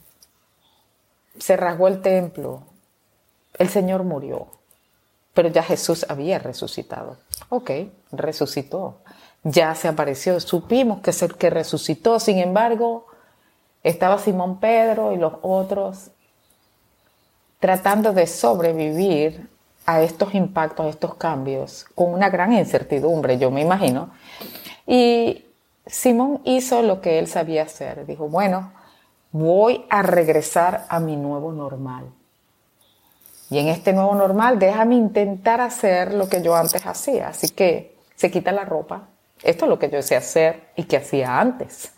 se 1.38 1.57
rasgó 1.57 1.88
el 1.88 2.00
templo, 2.03 2.62
el 3.59 3.69
Señor 3.69 4.05
murió, 4.05 4.49
pero 5.33 5.49
ya 5.49 5.62
Jesús 5.62 6.07
había 6.09 6.38
resucitado. 6.38 7.17
Ok, 7.49 7.71
resucitó, 8.12 8.99
ya 9.43 9.75
se 9.75 9.88
apareció, 9.88 10.38
supimos 10.41 11.00
que 11.00 11.11
es 11.11 11.23
el 11.23 11.37
que 11.37 11.50
resucitó, 11.50 12.21
sin 12.21 12.38
embargo, 12.38 13.07
estaba 13.83 14.19
Simón 14.19 14.61
Pedro 14.61 15.12
y 15.12 15.17
los 15.17 15.35
otros 15.43 16.11
tratando 17.61 18.12
de 18.12 18.26
sobrevivir 18.26 19.49
a 19.87 20.03
estos 20.03 20.35
impactos, 20.35 20.87
a 20.87 20.88
estos 20.88 21.14
cambios, 21.14 21.85
con 21.95 22.12
una 22.12 22.31
gran 22.31 22.53
incertidumbre, 22.53 23.38
yo 23.38 23.50
me 23.50 23.61
imagino. 23.61 24.11
Y 24.87 25.45
Simón 25.87 26.41
hizo 26.45 26.83
lo 26.83 27.00
que 27.00 27.19
él 27.19 27.26
sabía 27.26 27.62
hacer. 27.62 28.07
Dijo, 28.07 28.29
bueno, 28.29 28.73
voy 29.35 29.85
a 29.91 30.03
regresar 30.03 30.87
a 30.88 31.00
mi 31.00 31.17
nuevo 31.17 31.50
normal. 31.50 32.05
Y 33.50 33.59
en 33.59 33.67
este 33.67 33.93
nuevo 33.93 34.14
normal, 34.14 34.61
déjame 34.61 34.95
intentar 34.95 35.61
hacer 35.61 36.14
lo 36.14 36.29
que 36.29 36.41
yo 36.41 36.55
antes 36.55 36.87
hacía. 36.87 37.29
Así 37.29 37.49
que 37.49 37.97
se 38.14 38.31
quita 38.31 38.53
la 38.53 38.64
ropa. 38.64 39.09
Esto 39.43 39.64
es 39.64 39.69
lo 39.69 39.79
que 39.81 39.91
yo 39.91 40.00
sé 40.03 40.14
hacer 40.14 40.69
y 40.76 40.85
que 40.85 40.99
hacía 40.99 41.41
antes. 41.41 41.93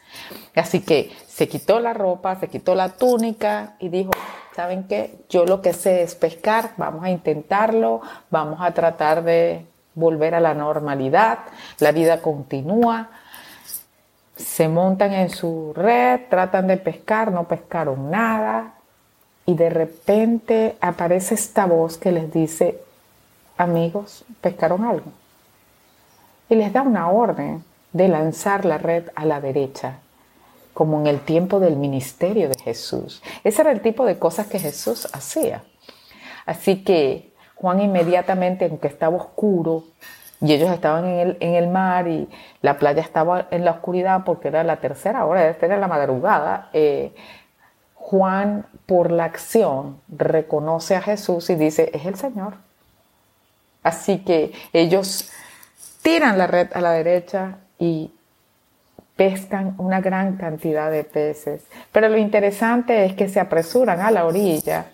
Así 0.54 0.80
que 0.80 1.12
se 1.28 1.46
quitó 1.46 1.78
la 1.78 1.92
ropa, 1.92 2.36
se 2.36 2.48
quitó 2.48 2.74
la 2.74 2.88
túnica 2.88 3.76
y 3.80 3.90
dijo, 3.90 4.12
¿saben 4.54 4.84
qué? 4.84 5.18
Yo 5.28 5.44
lo 5.44 5.60
que 5.60 5.74
sé 5.74 6.02
es 6.02 6.14
pescar, 6.14 6.70
vamos 6.78 7.04
a 7.04 7.10
intentarlo, 7.10 8.00
vamos 8.30 8.60
a 8.62 8.72
tratar 8.72 9.22
de 9.24 9.66
volver 9.94 10.34
a 10.34 10.40
la 10.40 10.54
normalidad, 10.54 11.40
la 11.80 11.92
vida 11.92 12.22
continúa, 12.22 13.10
se 14.36 14.68
montan 14.68 15.12
en 15.12 15.30
su 15.30 15.72
red, 15.74 16.20
tratan 16.28 16.66
de 16.66 16.76
pescar, 16.76 17.32
no 17.32 17.44
pescaron 17.44 18.10
nada 18.10 18.74
y 19.46 19.54
de 19.54 19.70
repente 19.70 20.76
aparece 20.80 21.34
esta 21.34 21.66
voz 21.66 21.96
que 21.96 22.12
les 22.12 22.32
dice, 22.32 22.78
amigos, 23.56 24.24
pescaron 24.40 24.84
algo. 24.84 25.12
Y 26.48 26.56
les 26.56 26.72
da 26.72 26.82
una 26.82 27.08
orden 27.10 27.64
de 27.92 28.08
lanzar 28.08 28.64
la 28.64 28.76
red 28.76 29.04
a 29.14 29.24
la 29.24 29.40
derecha, 29.40 30.00
como 30.74 31.00
en 31.00 31.06
el 31.06 31.20
tiempo 31.20 31.60
del 31.60 31.76
ministerio 31.76 32.48
de 32.48 32.58
Jesús. 32.62 33.22
Ese 33.42 33.62
era 33.62 33.70
el 33.70 33.80
tipo 33.80 34.04
de 34.04 34.18
cosas 34.18 34.48
que 34.48 34.58
Jesús 34.58 35.08
hacía. 35.14 35.62
Así 36.44 36.84
que 36.84 37.32
Juan 37.54 37.80
inmediatamente, 37.80 38.66
aunque 38.66 38.88
estaba 38.88 39.16
oscuro, 39.16 39.84
y 40.40 40.52
ellos 40.52 40.70
estaban 40.70 41.06
en 41.06 41.18
el, 41.18 41.36
en 41.40 41.54
el 41.54 41.68
mar 41.68 42.08
y 42.08 42.28
la 42.60 42.78
playa 42.78 43.00
estaba 43.00 43.46
en 43.50 43.64
la 43.64 43.72
oscuridad 43.72 44.24
porque 44.24 44.48
era 44.48 44.64
la 44.64 44.76
tercera 44.76 45.24
hora, 45.24 45.48
esta 45.48 45.66
era 45.66 45.78
la 45.78 45.88
madrugada. 45.88 46.68
Eh, 46.72 47.14
Juan, 47.94 48.66
por 48.84 49.10
la 49.10 49.24
acción, 49.24 50.00
reconoce 50.08 50.94
a 50.94 51.02
Jesús 51.02 51.48
y 51.50 51.54
dice, 51.54 51.90
es 51.92 52.04
el 52.04 52.16
Señor. 52.16 52.54
Así 53.82 54.18
que 54.18 54.52
ellos 54.72 55.30
tiran 56.02 56.38
la 56.38 56.46
red 56.46 56.68
a 56.74 56.80
la 56.80 56.92
derecha 56.92 57.58
y 57.78 58.12
pescan 59.16 59.74
una 59.78 60.00
gran 60.00 60.36
cantidad 60.36 60.90
de 60.90 61.04
peces. 61.04 61.64
Pero 61.92 62.08
lo 62.08 62.18
interesante 62.18 63.06
es 63.06 63.14
que 63.14 63.28
se 63.28 63.40
apresuran 63.40 64.00
a 64.00 64.10
la 64.10 64.26
orilla 64.26 64.86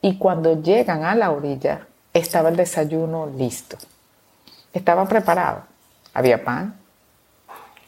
y 0.00 0.16
cuando 0.16 0.62
llegan 0.62 1.04
a 1.04 1.14
la 1.14 1.30
orilla 1.30 1.86
estaba 2.14 2.48
el 2.48 2.56
desayuno 2.56 3.26
listo 3.26 3.76
estaba 4.72 5.06
preparado. 5.06 5.62
Había 6.14 6.44
pan, 6.44 6.74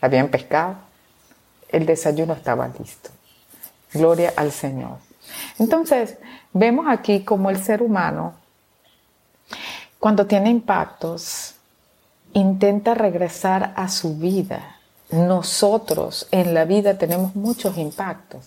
habían 0.01 0.29
pescado, 0.29 0.77
el 1.69 1.87
desayuno 1.87 2.35
estaba 2.35 2.69
listo. 2.69 3.11
Gloria 3.93 4.33
al 4.37 4.53
Señor. 4.53 4.99
Entonces, 5.59 6.17
vemos 6.53 6.87
aquí 6.89 7.25
como 7.25 7.51
el 7.51 7.63
ser 7.63 7.83
humano, 7.83 8.35
cuando 9.99 10.27
tiene 10.27 10.51
impactos, 10.51 11.55
intenta 12.33 12.95
regresar 12.95 13.73
a 13.77 13.89
su 13.89 14.19
vida. 14.19 14.77
Nosotros 15.11 16.29
en 16.31 16.55
la 16.55 16.65
vida 16.65 16.99
tenemos 16.99 17.35
muchos 17.37 17.79
impactos 17.79 18.45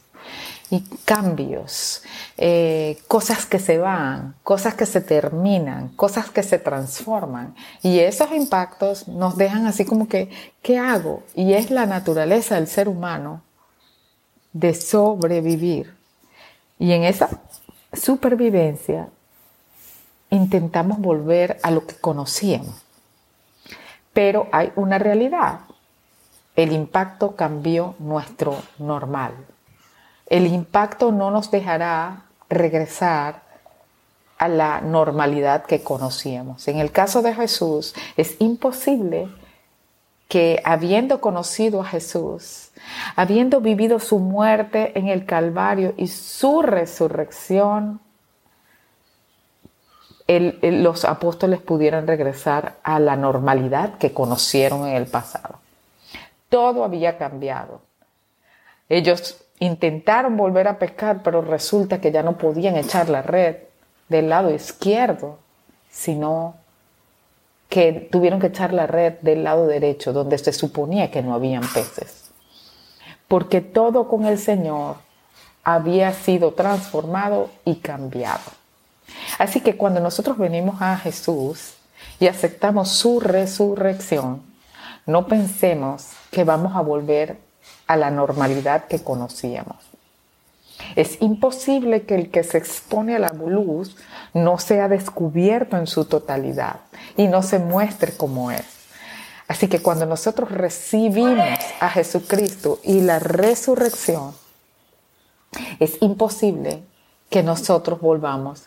y 0.70 0.82
cambios, 1.06 2.04
eh, 2.38 2.98
cosas 3.08 3.46
que 3.46 3.60
se 3.60 3.78
van, 3.78 4.36
cosas 4.44 4.76
que 4.76 4.86
se 4.86 5.00
terminan, 5.00 5.90
cosas 5.90 6.30
que 6.30 6.44
se 6.44 6.60
transforman. 6.60 7.56
Y 7.82 8.00
esos 8.00 8.32
impactos 8.32 9.08
nos 9.08 9.38
dejan 9.38 9.66
así 9.66 9.86
como 9.86 10.08
que, 10.08 10.30
¿qué 10.62 10.78
hago? 10.78 11.24
Y 11.36 11.54
es 11.54 11.72
la 11.72 11.86
naturaleza 11.86 12.56
del 12.56 12.68
ser 12.68 12.90
humano 12.90 13.42
de 14.52 14.74
sobrevivir. 14.74 15.96
Y 16.80 16.92
en 16.92 17.04
esa 17.06 17.30
supervivencia 17.94 19.08
intentamos 20.30 21.00
volver 21.00 21.60
a 21.64 21.72
lo 21.72 21.88
que 21.88 21.96
conocíamos. 21.96 22.76
Pero 24.12 24.48
hay 24.52 24.74
una 24.76 25.00
realidad. 25.00 25.62
El 26.56 26.74
impacto 26.74 27.36
cambió 27.36 27.96
nuestro 28.00 28.58
normal 28.80 29.34
el 30.30 30.48
impacto 30.48 31.12
no 31.12 31.32
nos 31.32 31.52
dejará 31.52 32.26
regresar 32.50 33.42
a 34.38 34.48
la 34.48 34.82
normalidad 34.82 35.66
que 35.66 35.82
conocíamos. 35.82 36.68
En 36.68 36.80
el 36.80 36.92
caso 36.92 37.22
de 37.22 37.34
Jesús, 37.34 37.96
es 38.18 38.36
imposible 38.40 39.30
que 40.28 40.62
habiendo 40.64 41.22
conocido 41.22 41.82
a 41.82 41.86
Jesús, 41.86 42.70
habiendo 43.16 43.62
vivido 43.62 44.00
su 44.00 44.20
muerte 44.20 44.98
en 44.98 45.08
el 45.08 45.26
Calvario 45.26 45.94
y 45.98 46.08
su 46.08 46.62
resurrección, 46.62 48.02
los 50.28 51.06
apóstoles 51.06 51.62
pudieran 51.62 52.06
regresar 52.06 52.76
a 52.84 53.00
la 53.00 53.16
normalidad 53.16 53.98
que 53.98 54.14
conocieron 54.14 54.86
en 54.86 54.98
el 54.98 55.06
pasado. 55.06 55.60
Todo 56.50 56.84
había 56.84 57.18
cambiado. 57.18 57.82
Ellos 58.90 59.38
intentaron 59.60 60.38
volver 60.38 60.68
a 60.68 60.80
pescar, 60.80 61.24
pero 61.24 61.42
resulta 61.42 62.00
que 62.00 62.12
ya 62.12 62.24
no 62.24 62.38
podían 62.38 62.76
echar 62.76 63.10
la 63.10 63.22
red 63.22 63.58
del 64.10 64.30
lado 64.30 64.54
izquierdo, 64.54 65.40
sino 65.90 66.56
que 67.70 68.08
tuvieron 68.12 68.40
que 68.40 68.48
echar 68.48 68.74
la 68.74 68.88
red 68.88 69.14
del 69.22 69.44
lado 69.44 69.68
derecho, 69.68 70.14
donde 70.14 70.38
se 70.38 70.54
suponía 70.54 71.12
que 71.12 71.22
no 71.22 71.34
habían 71.34 71.64
peces. 71.68 72.32
Porque 73.28 73.62
todo 73.62 74.08
con 74.08 74.26
el 74.26 74.38
Señor 74.38 74.98
había 75.64 76.14
sido 76.14 76.54
transformado 76.54 77.50
y 77.66 77.76
cambiado. 77.78 78.52
Así 79.38 79.60
que 79.60 79.76
cuando 79.76 80.00
nosotros 80.00 80.38
venimos 80.38 80.82
a 80.82 80.98
Jesús 80.98 81.74
y 82.20 82.28
aceptamos 82.28 82.90
su 82.90 83.20
resurrección, 83.20 84.42
no 85.06 85.28
pensemos 85.28 86.12
que 86.32 86.44
vamos 86.44 86.76
a 86.76 86.82
volver 86.82 87.38
a 87.88 87.96
la 87.96 88.12
normalidad 88.12 88.86
que 88.86 89.04
conocíamos. 89.04 89.78
Es 90.96 91.22
imposible 91.22 92.04
que 92.04 92.16
el 92.16 92.30
que 92.30 92.44
se 92.44 92.58
expone 92.58 93.16
a 93.16 93.20
la 93.20 93.30
luz 93.30 93.96
no 94.34 94.60
sea 94.60 94.88
descubierto 94.88 95.78
en 95.78 95.88
su 95.88 96.06
totalidad 96.06 96.82
y 97.16 97.28
no 97.28 97.42
se 97.42 97.60
muestre 97.60 98.16
como 98.16 98.52
es. 98.52 98.66
Así 99.48 99.68
que 99.68 99.80
cuando 99.80 100.06
nosotros 100.06 100.52
recibimos 100.52 101.48
a 101.80 101.90
Jesucristo 101.90 102.80
y 102.84 103.02
la 103.02 103.20
resurrección, 103.20 104.34
es 105.80 105.98
imposible 106.02 106.84
que 107.30 107.44
nosotros 107.44 108.02
volvamos 108.02 108.64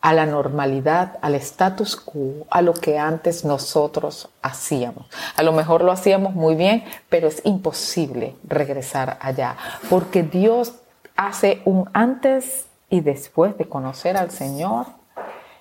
a 0.00 0.14
la 0.14 0.24
normalidad, 0.24 1.18
al 1.20 1.34
status 1.34 1.96
quo, 1.96 2.46
a 2.50 2.62
lo 2.62 2.72
que 2.72 2.98
antes 2.98 3.44
nosotros 3.44 4.30
hacíamos. 4.40 5.06
A 5.36 5.42
lo 5.42 5.52
mejor 5.52 5.82
lo 5.82 5.92
hacíamos 5.92 6.34
muy 6.34 6.54
bien, 6.54 6.84
pero 7.08 7.28
es 7.28 7.42
imposible 7.44 8.34
regresar 8.44 9.18
allá, 9.20 9.56
porque 9.90 10.22
Dios 10.22 10.74
hace 11.16 11.60
un 11.66 11.90
antes 11.92 12.66
y 12.88 13.00
después 13.00 13.58
de 13.58 13.68
conocer 13.68 14.16
al 14.16 14.30
Señor. 14.30 14.86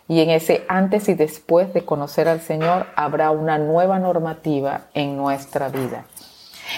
Y 0.07 0.21
en 0.21 0.31
ese 0.31 0.65
antes 0.67 1.07
y 1.07 1.13
después 1.13 1.71
de 1.73 1.85
conocer 1.85 2.27
al 2.27 2.41
Señor 2.41 2.87
habrá 2.95 3.29
una 3.29 3.59
nueva 3.59 3.99
normativa 3.99 4.85
en 4.95 5.15
nuestra 5.17 5.69
vida. 5.69 6.05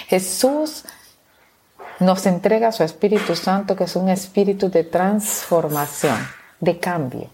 Jesús 0.08 0.84
nos 1.98 2.26
entrega 2.26 2.72
su 2.72 2.82
Espíritu 2.82 3.34
Santo, 3.34 3.74
que 3.74 3.84
es 3.84 3.96
un 3.96 4.10
espíritu 4.10 4.68
de 4.68 4.84
transformación, 4.84 6.18
de 6.60 6.78
cambio 6.78 7.30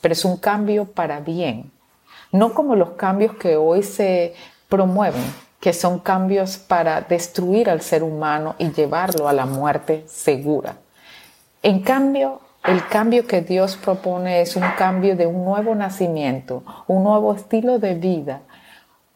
pero 0.00 0.12
es 0.12 0.24
un 0.24 0.36
cambio 0.36 0.86
para 0.86 1.20
bien, 1.20 1.70
no 2.32 2.54
como 2.54 2.76
los 2.76 2.90
cambios 2.90 3.34
que 3.36 3.56
hoy 3.56 3.82
se 3.82 4.34
promueven, 4.68 5.22
que 5.60 5.72
son 5.72 5.98
cambios 5.98 6.56
para 6.56 7.02
destruir 7.02 7.68
al 7.68 7.82
ser 7.82 8.02
humano 8.02 8.54
y 8.58 8.70
llevarlo 8.72 9.28
a 9.28 9.32
la 9.32 9.46
muerte 9.46 10.04
segura. 10.06 10.76
En 11.62 11.80
cambio, 11.80 12.40
el 12.64 12.86
cambio 12.86 13.26
que 13.26 13.42
Dios 13.42 13.76
propone 13.76 14.40
es 14.40 14.56
un 14.56 14.64
cambio 14.76 15.16
de 15.16 15.26
un 15.26 15.44
nuevo 15.44 15.74
nacimiento, 15.74 16.62
un 16.86 17.04
nuevo 17.04 17.34
estilo 17.34 17.78
de 17.78 17.94
vida, 17.94 18.42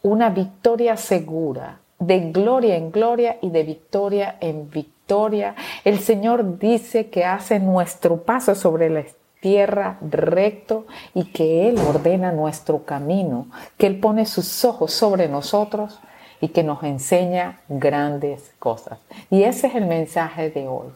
una 0.02 0.28
victoria 0.28 0.96
segura, 0.96 1.80
de 1.98 2.30
gloria 2.30 2.76
en 2.76 2.90
gloria 2.90 3.38
y 3.40 3.50
de 3.50 3.62
victoria 3.62 4.36
en 4.40 4.70
victoria. 4.70 5.54
El 5.84 5.98
Señor 5.98 6.58
dice 6.58 7.08
que 7.08 7.24
hace 7.24 7.58
nuestro 7.58 8.22
paso 8.22 8.54
sobre 8.54 8.90
la 8.90 9.00
tierra 9.44 9.98
recto 10.00 10.86
y 11.12 11.24
que 11.24 11.68
Él 11.68 11.76
ordena 11.76 12.32
nuestro 12.32 12.86
camino, 12.86 13.48
que 13.76 13.86
Él 13.86 14.00
pone 14.00 14.24
sus 14.24 14.64
ojos 14.64 14.90
sobre 14.94 15.28
nosotros 15.28 16.00
y 16.40 16.48
que 16.48 16.62
nos 16.62 16.82
enseña 16.82 17.60
grandes 17.68 18.54
cosas. 18.58 19.00
Y 19.28 19.42
ese 19.42 19.66
es 19.66 19.74
el 19.74 19.84
mensaje 19.84 20.48
de 20.48 20.66
hoy. 20.66 20.88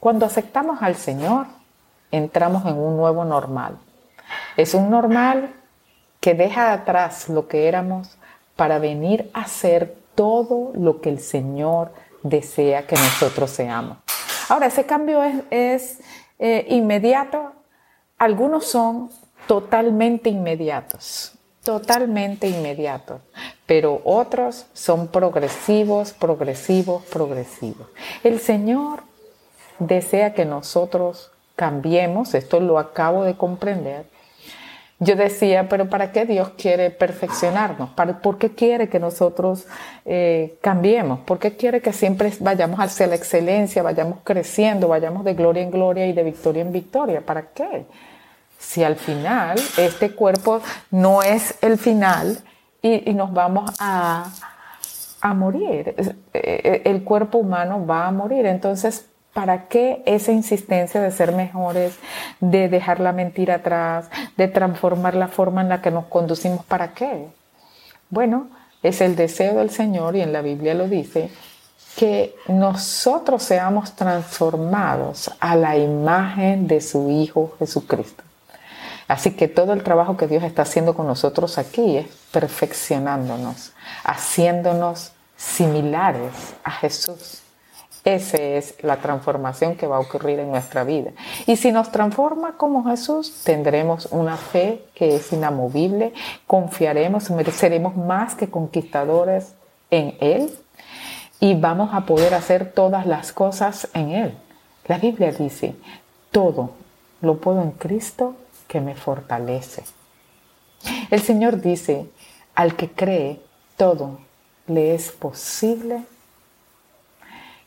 Cuando 0.00 0.26
aceptamos 0.26 0.82
al 0.82 0.96
Señor, 0.96 1.46
entramos 2.10 2.66
en 2.66 2.76
un 2.78 2.96
nuevo 2.96 3.24
normal. 3.24 3.78
Es 4.56 4.74
un 4.74 4.90
normal 4.90 5.54
que 6.18 6.34
deja 6.34 6.72
atrás 6.72 7.28
lo 7.28 7.46
que 7.46 7.68
éramos 7.68 8.18
para 8.56 8.80
venir 8.80 9.30
a 9.34 9.46
ser 9.46 9.96
todo 10.16 10.72
lo 10.74 11.00
que 11.00 11.10
el 11.10 11.20
Señor 11.20 11.92
desea 12.24 12.88
que 12.88 12.96
nosotros 12.96 13.52
seamos. 13.52 13.98
Ahora, 14.48 14.66
ese 14.66 14.84
cambio 14.84 15.22
es, 15.50 16.00
eh, 16.38 16.66
inmediato, 16.70 17.52
algunos 18.18 18.66
son 18.66 19.10
totalmente 19.46 20.28
inmediatos, 20.30 21.32
totalmente 21.62 22.48
inmediatos, 22.48 23.20
pero 23.66 24.00
otros 24.04 24.66
son 24.72 25.08
progresivos, 25.08 26.12
progresivos, 26.12 27.04
progresivos. 27.04 27.88
El 28.22 28.40
Señor 28.40 29.02
desea 29.78 30.34
que 30.34 30.44
nosotros 30.44 31.30
cambiemos, 31.54 32.34
esto 32.34 32.60
lo 32.60 32.78
acabo 32.78 33.24
de 33.24 33.36
comprender, 33.36 34.06
yo 34.98 35.14
decía, 35.14 35.68
pero 35.68 35.90
¿para 35.90 36.10
qué 36.10 36.24
Dios 36.24 36.50
quiere 36.56 36.90
perfeccionarnos? 36.90 37.90
¿Por 38.22 38.38
qué 38.38 38.54
quiere 38.54 38.88
que 38.88 38.98
nosotros 38.98 39.66
eh, 40.06 40.56
cambiemos? 40.62 41.20
¿Por 41.20 41.38
qué 41.38 41.56
quiere 41.56 41.82
que 41.82 41.92
siempre 41.92 42.32
vayamos 42.40 42.80
hacia 42.80 43.06
la 43.06 43.14
excelencia, 43.14 43.82
vayamos 43.82 44.20
creciendo, 44.24 44.88
vayamos 44.88 45.24
de 45.24 45.34
gloria 45.34 45.62
en 45.62 45.70
gloria 45.70 46.06
y 46.06 46.14
de 46.14 46.22
victoria 46.22 46.62
en 46.62 46.72
victoria? 46.72 47.20
¿Para 47.20 47.42
qué? 47.48 47.84
Si 48.58 48.82
al 48.84 48.96
final 48.96 49.58
este 49.76 50.12
cuerpo 50.12 50.62
no 50.90 51.22
es 51.22 51.56
el 51.60 51.76
final 51.76 52.38
y, 52.80 53.10
y 53.10 53.12
nos 53.12 53.34
vamos 53.34 53.70
a, 53.78 54.32
a 55.20 55.34
morir, 55.34 55.94
eh, 56.32 56.82
el 56.86 57.04
cuerpo 57.04 57.38
humano 57.38 57.84
va 57.86 58.06
a 58.06 58.12
morir. 58.12 58.46
Entonces, 58.46 59.10
¿Para 59.36 59.68
qué 59.68 60.02
esa 60.06 60.32
insistencia 60.32 60.98
de 61.02 61.10
ser 61.10 61.32
mejores, 61.32 61.98
de 62.40 62.70
dejar 62.70 63.00
la 63.00 63.12
mentira 63.12 63.56
atrás, 63.56 64.08
de 64.38 64.48
transformar 64.48 65.14
la 65.14 65.28
forma 65.28 65.60
en 65.60 65.68
la 65.68 65.82
que 65.82 65.90
nos 65.90 66.06
conducimos? 66.06 66.64
¿Para 66.64 66.94
qué? 66.94 67.26
Bueno, 68.08 68.48
es 68.82 69.02
el 69.02 69.14
deseo 69.14 69.56
del 69.56 69.68
Señor 69.68 70.16
y 70.16 70.22
en 70.22 70.32
la 70.32 70.40
Biblia 70.40 70.72
lo 70.72 70.88
dice, 70.88 71.28
que 71.98 72.34
nosotros 72.48 73.42
seamos 73.42 73.94
transformados 73.94 75.30
a 75.38 75.54
la 75.54 75.76
imagen 75.76 76.66
de 76.66 76.80
su 76.80 77.10
Hijo 77.10 77.56
Jesucristo. 77.58 78.24
Así 79.06 79.32
que 79.32 79.48
todo 79.48 79.74
el 79.74 79.82
trabajo 79.82 80.16
que 80.16 80.28
Dios 80.28 80.44
está 80.44 80.62
haciendo 80.62 80.94
con 80.94 81.06
nosotros 81.06 81.58
aquí 81.58 81.98
es 81.98 82.06
perfeccionándonos, 82.32 83.74
haciéndonos 84.02 85.12
similares 85.36 86.54
a 86.64 86.70
Jesús. 86.70 87.42
Esa 88.06 88.36
es 88.36 88.76
la 88.84 88.98
transformación 88.98 89.74
que 89.74 89.88
va 89.88 89.96
a 89.96 89.98
ocurrir 89.98 90.38
en 90.38 90.52
nuestra 90.52 90.84
vida. 90.84 91.10
Y 91.44 91.56
si 91.56 91.72
nos 91.72 91.90
transforma 91.90 92.56
como 92.56 92.84
Jesús, 92.84 93.42
tendremos 93.42 94.06
una 94.12 94.36
fe 94.36 94.84
que 94.94 95.16
es 95.16 95.32
inamovible, 95.32 96.12
confiaremos, 96.46 97.28
mereceremos 97.32 97.96
más 97.96 98.36
que 98.36 98.48
conquistadores 98.48 99.54
en 99.90 100.16
Él 100.20 100.56
y 101.40 101.54
vamos 101.54 101.90
a 101.94 102.06
poder 102.06 102.34
hacer 102.34 102.70
todas 102.70 103.06
las 103.06 103.32
cosas 103.32 103.88
en 103.92 104.10
Él. 104.12 104.38
La 104.86 104.98
Biblia 104.98 105.32
dice, 105.32 105.74
todo 106.30 106.70
lo 107.22 107.38
puedo 107.40 107.60
en 107.60 107.72
Cristo 107.72 108.36
que 108.68 108.80
me 108.80 108.94
fortalece. 108.94 109.82
El 111.10 111.22
Señor 111.22 111.60
dice, 111.60 112.06
al 112.54 112.76
que 112.76 112.88
cree, 112.88 113.40
todo 113.76 114.20
le 114.68 114.94
es 114.94 115.10
posible 115.10 116.04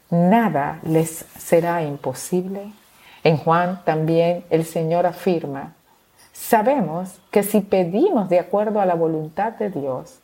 nada 0.10 0.80
les 0.84 1.26
será 1.38 1.84
imposible. 1.84 2.72
En 3.24 3.38
Juan 3.38 3.82
también 3.86 4.46
el 4.50 4.66
Señor 4.66 5.06
afirma, 5.06 5.74
sabemos 6.34 7.20
que 7.32 7.44
si 7.44 7.62
pedimos 7.62 8.30
de 8.30 8.40
acuerdo 8.40 8.80
a 8.80 8.86
la 8.86 8.96
voluntad 8.96 9.54
de 9.54 9.70
Dios, 9.70 10.20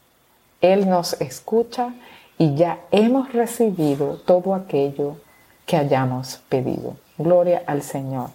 Él 0.62 0.90
nos 0.90 1.20
escucha 1.22 1.94
y 2.38 2.56
ya 2.56 2.80
hemos 2.92 3.34
recibido 3.34 4.18
todo 4.26 4.56
aquello 4.56 5.18
que 5.66 5.78
hayamos 5.78 6.42
pedido. 6.50 6.96
Gloria 7.18 7.64
al 7.66 7.82
Señor. 7.82 8.30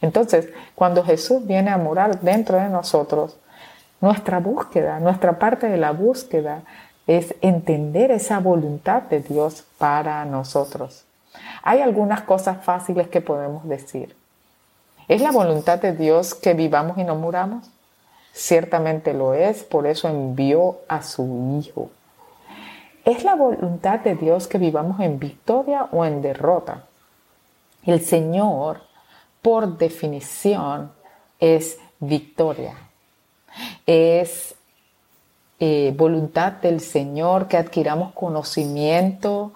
Entonces, 0.00 0.48
cuando 0.74 1.02
Jesús 1.04 1.46
viene 1.46 1.70
a 1.70 1.78
morar 1.78 2.20
dentro 2.20 2.58
de 2.58 2.68
nosotros, 2.68 3.36
nuestra 4.00 4.38
búsqueda, 4.38 5.00
nuestra 5.00 5.38
parte 5.38 5.68
de 5.68 5.78
la 5.78 5.92
búsqueda 5.92 6.62
es 7.06 7.34
entender 7.40 8.10
esa 8.10 8.38
voluntad 8.40 9.02
de 9.02 9.20
Dios 9.20 9.64
para 9.78 10.24
nosotros. 10.24 11.04
Hay 11.62 11.80
algunas 11.80 12.22
cosas 12.22 12.64
fáciles 12.64 13.08
que 13.08 13.20
podemos 13.20 13.68
decir. 13.68 14.16
¿Es 15.08 15.20
la 15.20 15.32
voluntad 15.32 15.78
de 15.80 15.92
Dios 15.92 16.34
que 16.34 16.54
vivamos 16.54 16.96
y 16.98 17.04
no 17.04 17.14
muramos? 17.14 17.68
Ciertamente 18.32 19.12
lo 19.12 19.34
es, 19.34 19.62
por 19.62 19.86
eso 19.86 20.08
envió 20.08 20.78
a 20.88 21.02
su 21.02 21.60
Hijo. 21.60 21.90
¿Es 23.04 23.22
la 23.22 23.34
voluntad 23.34 24.00
de 24.00 24.14
Dios 24.14 24.46
que 24.46 24.58
vivamos 24.58 24.98
en 25.00 25.18
victoria 25.18 25.88
o 25.92 26.04
en 26.06 26.22
derrota? 26.22 26.84
El 27.84 28.00
Señor, 28.00 28.80
por 29.42 29.76
definición, 29.76 30.90
es 31.38 31.78
victoria. 32.00 32.74
Es 33.86 34.54
eh, 35.60 35.94
voluntad 35.96 36.52
del 36.52 36.80
Señor, 36.80 37.48
que 37.48 37.56
adquiramos 37.56 38.12
conocimiento 38.12 39.52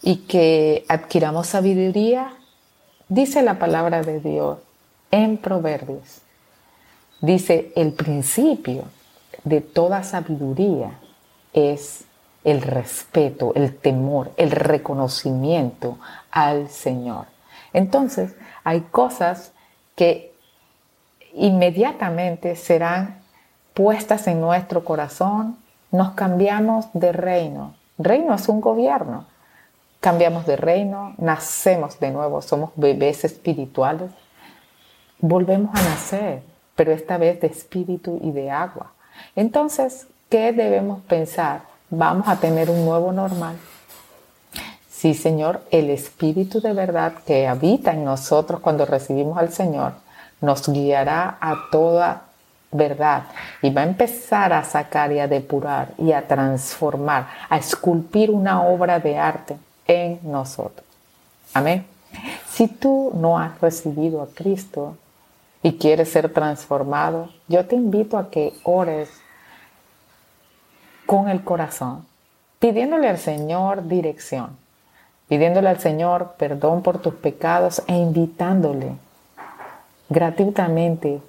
y 0.00 0.16
que 0.16 0.84
adquiramos 0.88 1.48
sabiduría, 1.48 2.32
dice 3.08 3.42
la 3.42 3.58
palabra 3.58 4.02
de 4.02 4.20
Dios 4.20 4.58
en 5.10 5.36
Proverbios. 5.36 6.22
Dice, 7.20 7.72
el 7.76 7.92
principio 7.92 8.84
de 9.44 9.60
toda 9.60 10.02
sabiduría 10.02 10.98
es 11.52 12.04
el 12.44 12.62
respeto, 12.62 13.52
el 13.54 13.76
temor, 13.76 14.32
el 14.36 14.50
reconocimiento 14.50 15.98
al 16.30 16.68
Señor. 16.68 17.26
Entonces, 17.72 18.34
hay 18.64 18.80
cosas 18.80 19.52
que 19.94 20.32
inmediatamente 21.34 22.56
serán 22.56 23.21
puestas 23.74 24.26
en 24.26 24.40
nuestro 24.40 24.84
corazón, 24.84 25.56
nos 25.90 26.12
cambiamos 26.12 26.86
de 26.92 27.12
reino. 27.12 27.74
Reino 27.98 28.34
es 28.34 28.48
un 28.48 28.60
gobierno. 28.60 29.26
Cambiamos 30.00 30.46
de 30.46 30.56
reino, 30.56 31.14
nacemos 31.18 32.00
de 32.00 32.10
nuevo, 32.10 32.42
somos 32.42 32.70
bebés 32.76 33.24
espirituales. 33.24 34.10
Volvemos 35.20 35.74
a 35.74 35.82
nacer, 35.82 36.42
pero 36.74 36.92
esta 36.92 37.18
vez 37.18 37.40
de 37.40 37.46
espíritu 37.46 38.18
y 38.22 38.32
de 38.32 38.50
agua. 38.50 38.92
Entonces, 39.36 40.08
¿qué 40.28 40.52
debemos 40.52 41.00
pensar? 41.02 41.62
Vamos 41.90 42.26
a 42.26 42.36
tener 42.36 42.70
un 42.70 42.84
nuevo 42.84 43.12
normal. 43.12 43.56
Sí, 44.90 45.14
Señor, 45.14 45.62
el 45.70 45.90
Espíritu 45.90 46.60
de 46.60 46.72
verdad 46.72 47.12
que 47.26 47.46
habita 47.46 47.92
en 47.92 48.04
nosotros 48.04 48.60
cuando 48.60 48.86
recibimos 48.86 49.36
al 49.36 49.52
Señor 49.52 49.94
nos 50.42 50.68
guiará 50.68 51.38
a 51.40 51.70
toda 51.70 52.24
verdad 52.72 53.24
y 53.60 53.70
va 53.70 53.82
a 53.82 53.84
empezar 53.84 54.52
a 54.52 54.64
sacar 54.64 55.12
y 55.12 55.20
a 55.20 55.28
depurar 55.28 55.90
y 55.98 56.12
a 56.12 56.26
transformar, 56.26 57.28
a 57.48 57.58
esculpir 57.58 58.30
una 58.30 58.62
obra 58.62 58.98
de 58.98 59.18
arte 59.18 59.56
en 59.86 60.18
nosotros. 60.22 60.84
Amén. 61.54 61.86
Si 62.48 62.66
tú 62.66 63.12
no 63.14 63.38
has 63.38 63.60
recibido 63.60 64.22
a 64.22 64.28
Cristo 64.28 64.96
y 65.62 65.74
quieres 65.78 66.10
ser 66.10 66.32
transformado, 66.32 67.28
yo 67.48 67.66
te 67.66 67.76
invito 67.76 68.18
a 68.18 68.30
que 68.30 68.54
ores 68.64 69.08
con 71.06 71.28
el 71.28 71.44
corazón, 71.44 72.06
pidiéndole 72.58 73.08
al 73.08 73.18
Señor 73.18 73.86
dirección, 73.86 74.56
pidiéndole 75.28 75.68
al 75.68 75.78
Señor 75.78 76.34
perdón 76.38 76.82
por 76.82 76.98
tus 76.98 77.14
pecados 77.14 77.82
e 77.86 77.94
invitándole 77.94 78.92
gratuitamente, 80.08 81.20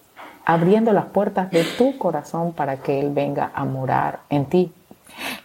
abriendo 0.45 0.91
las 0.93 1.05
puertas 1.05 1.51
de 1.51 1.63
tu 1.63 1.97
corazón 1.97 2.53
para 2.53 2.77
que 2.77 2.99
Él 2.99 3.11
venga 3.11 3.51
a 3.53 3.65
morar 3.65 4.19
en 4.29 4.45
ti. 4.45 4.73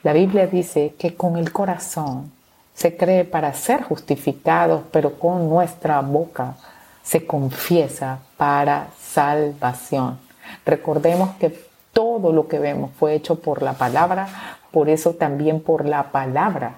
La 0.02 0.12
Biblia 0.12 0.46
dice 0.46 0.94
que 0.98 1.14
con 1.14 1.36
el 1.36 1.52
corazón 1.52 2.32
se 2.74 2.96
cree 2.96 3.24
para 3.24 3.52
ser 3.54 3.82
justificados, 3.82 4.82
pero 4.92 5.18
con 5.18 5.48
nuestra 5.48 6.00
boca 6.00 6.54
se 7.02 7.26
confiesa 7.26 8.20
para 8.36 8.88
salvación. 9.00 10.18
Recordemos 10.64 11.30
que 11.36 11.68
todo 11.92 12.32
lo 12.32 12.46
que 12.48 12.58
vemos 12.58 12.90
fue 12.98 13.14
hecho 13.14 13.40
por 13.40 13.62
la 13.62 13.72
palabra, 13.72 14.28
por 14.70 14.88
eso 14.88 15.14
también 15.14 15.60
por 15.60 15.84
la 15.86 16.12
palabra 16.12 16.76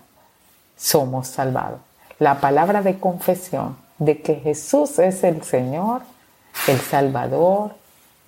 somos 0.76 1.28
salvados. 1.28 1.80
La 2.18 2.40
palabra 2.40 2.82
de 2.82 2.98
confesión 2.98 3.76
de 3.98 4.22
que 4.22 4.36
Jesús 4.36 4.98
es 4.98 5.22
el 5.24 5.42
Señor, 5.42 6.02
el 6.66 6.78
Salvador, 6.78 7.74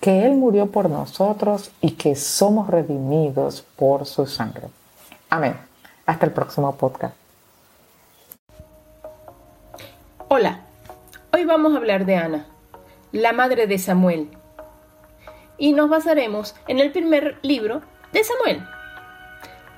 que 0.03 0.25
Él 0.25 0.33
murió 0.33 0.69
por 0.69 0.89
nosotros 0.89 1.71
y 1.79 1.91
que 1.91 2.17
somos 2.17 2.67
redimidos 2.67 3.65
por 3.77 4.05
su 4.05 4.27
sangre. 4.27 4.67
Amén. 5.29 5.57
Hasta 6.05 6.25
el 6.25 6.33
próximo 6.33 6.75
podcast. 6.75 7.15
Hola, 10.27 10.59
hoy 11.31 11.45
vamos 11.45 11.73
a 11.73 11.77
hablar 11.77 12.05
de 12.05 12.17
Ana, 12.17 12.45
la 13.13 13.31
madre 13.31 13.65
de 13.65 13.79
Samuel. 13.79 14.27
Y 15.57 15.71
nos 15.71 15.89
basaremos 15.89 16.53
en 16.67 16.79
el 16.79 16.91
primer 16.91 17.39
libro 17.41 17.81
de 18.11 18.25
Samuel. 18.25 18.61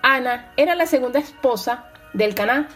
Ana 0.01 0.51
era 0.57 0.73
la 0.73 0.88
segunda 0.88 1.19
esposa 1.19 1.85
del 2.13 2.33
Caná. 2.33 2.67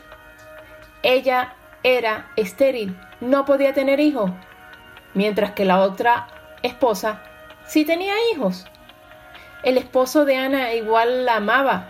Ella 1.01 1.55
era 1.81 2.27
estéril, 2.35 2.95
no 3.21 3.45
podía 3.45 3.73
tener 3.73 3.99
hijos, 3.99 4.29
mientras 5.15 5.53
que 5.53 5.65
la 5.65 5.81
otra 5.81 6.27
esposa 6.61 7.23
sí 7.69 7.85
tenía 7.85 8.13
hijos. 8.33 8.65
El 9.63 9.77
esposo 9.77 10.25
de 10.25 10.35
Ana 10.35 10.73
igual 10.73 11.25
la 11.25 11.35
amaba 11.35 11.89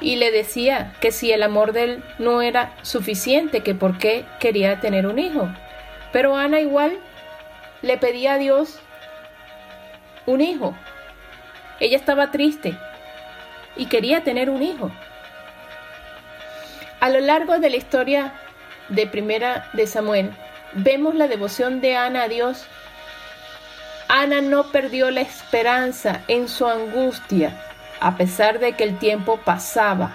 y 0.00 0.16
le 0.16 0.30
decía 0.30 0.92
que 1.00 1.10
si 1.10 1.32
el 1.32 1.42
amor 1.42 1.72
de 1.72 1.84
él 1.84 2.04
no 2.18 2.42
era 2.42 2.72
suficiente, 2.82 3.62
que 3.62 3.74
por 3.74 3.98
qué 3.98 4.24
quería 4.38 4.80
tener 4.80 5.06
un 5.06 5.18
hijo. 5.18 5.48
Pero 6.12 6.36
Ana 6.36 6.60
igual 6.60 6.98
le 7.82 7.96
pedía 7.96 8.34
a 8.34 8.38
Dios 8.38 8.78
un 10.26 10.40
hijo. 10.40 10.74
Ella 11.78 11.96
estaba 11.96 12.30
triste 12.30 12.76
y 13.76 13.86
quería 13.86 14.22
tener 14.22 14.50
un 14.50 14.62
hijo. 14.62 14.90
A 17.00 17.08
lo 17.08 17.20
largo 17.20 17.58
de 17.58 17.70
la 17.70 17.76
historia 17.76 18.34
de 18.90 19.06
Primera 19.06 19.70
de 19.72 19.86
Samuel, 19.86 20.30
vemos 20.74 21.14
la 21.14 21.28
devoción 21.28 21.80
de 21.80 21.96
Ana 21.96 22.24
a 22.24 22.28
Dios. 22.28 22.66
Ana 24.12 24.40
no 24.40 24.64
perdió 24.72 25.12
la 25.12 25.20
esperanza 25.20 26.22
en 26.26 26.48
su 26.48 26.66
angustia, 26.66 27.62
a 28.00 28.16
pesar 28.16 28.58
de 28.58 28.72
que 28.72 28.82
el 28.82 28.98
tiempo 28.98 29.36
pasaba. 29.36 30.10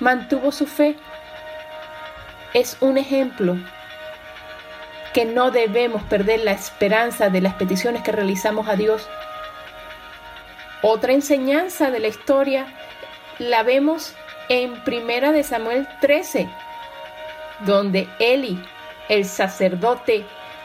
Mantuvo 0.00 0.50
su 0.50 0.66
fe. 0.66 0.96
Es 2.54 2.76
un 2.80 2.98
ejemplo 2.98 3.56
que 5.12 5.26
no 5.26 5.52
debemos 5.52 6.02
perder 6.02 6.40
la 6.40 6.50
esperanza 6.50 7.30
de 7.30 7.40
las 7.40 7.54
peticiones 7.54 8.02
que 8.02 8.10
realizamos 8.10 8.66
a 8.66 8.74
Dios. 8.74 9.08
Otra 10.82 11.12
enseñanza 11.12 11.92
de 11.92 12.00
la 12.00 12.08
historia 12.08 12.66
la 13.38 13.62
vemos 13.62 14.12
en 14.48 14.82
Primera 14.82 15.30
de 15.30 15.44
Samuel 15.44 15.86
13, 16.00 16.48
donde 17.60 18.08
Eli, 18.18 18.60
el 19.08 19.24
sacerdote, 19.24 20.26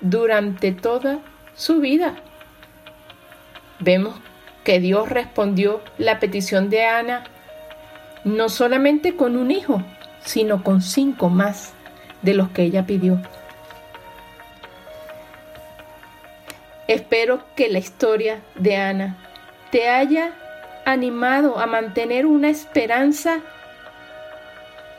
durante 0.00 0.72
toda 0.72 1.20
su 1.54 1.80
vida. 1.80 2.14
Vemos 3.80 4.14
que 4.64 4.80
Dios 4.80 5.08
respondió 5.08 5.80
la 5.98 6.18
petición 6.18 6.70
de 6.70 6.84
Ana 6.84 7.24
no 8.24 8.48
solamente 8.48 9.16
con 9.16 9.36
un 9.36 9.50
hijo, 9.50 9.82
sino 10.24 10.62
con 10.62 10.82
cinco 10.82 11.28
más 11.28 11.72
de 12.22 12.34
los 12.34 12.50
que 12.50 12.62
ella 12.62 12.84
pidió. 12.84 13.20
Espero 16.86 17.44
que 17.54 17.68
la 17.68 17.78
historia 17.78 18.40
de 18.54 18.76
Ana 18.76 19.16
te 19.70 19.88
haya 19.88 20.32
animado 20.84 21.58
a 21.58 21.66
mantener 21.66 22.24
una 22.24 22.48
esperanza 22.48 23.40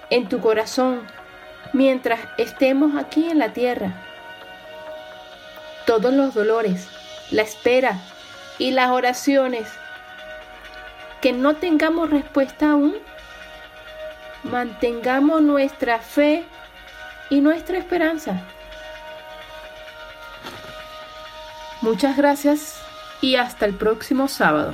en 0.10 0.30
tu 0.30 0.40
corazón 0.40 1.02
mientras 1.74 2.20
estemos 2.38 2.96
aquí 2.96 3.30
en 3.30 3.40
la 3.40 3.54
tierra. 3.54 4.09
Todos 5.86 6.14
los 6.14 6.34
dolores, 6.34 6.88
la 7.32 7.42
espera 7.42 8.00
y 8.58 8.72
las 8.72 8.90
oraciones 8.90 9.68
que 11.22 11.34
no 11.34 11.56
tengamos 11.56 12.10
respuesta 12.10 12.72
aún, 12.72 12.96
mantengamos 14.44 15.42
nuestra 15.42 16.00
fe 16.00 16.46
y 17.30 17.42
nuestra 17.42 17.78
esperanza. 17.78 18.42
Muchas 21.82 22.18
gracias 22.18 22.78
y 23.22 23.36
hasta 23.36 23.66
el 23.66 23.74
próximo 23.74 24.28
sábado. 24.28 24.74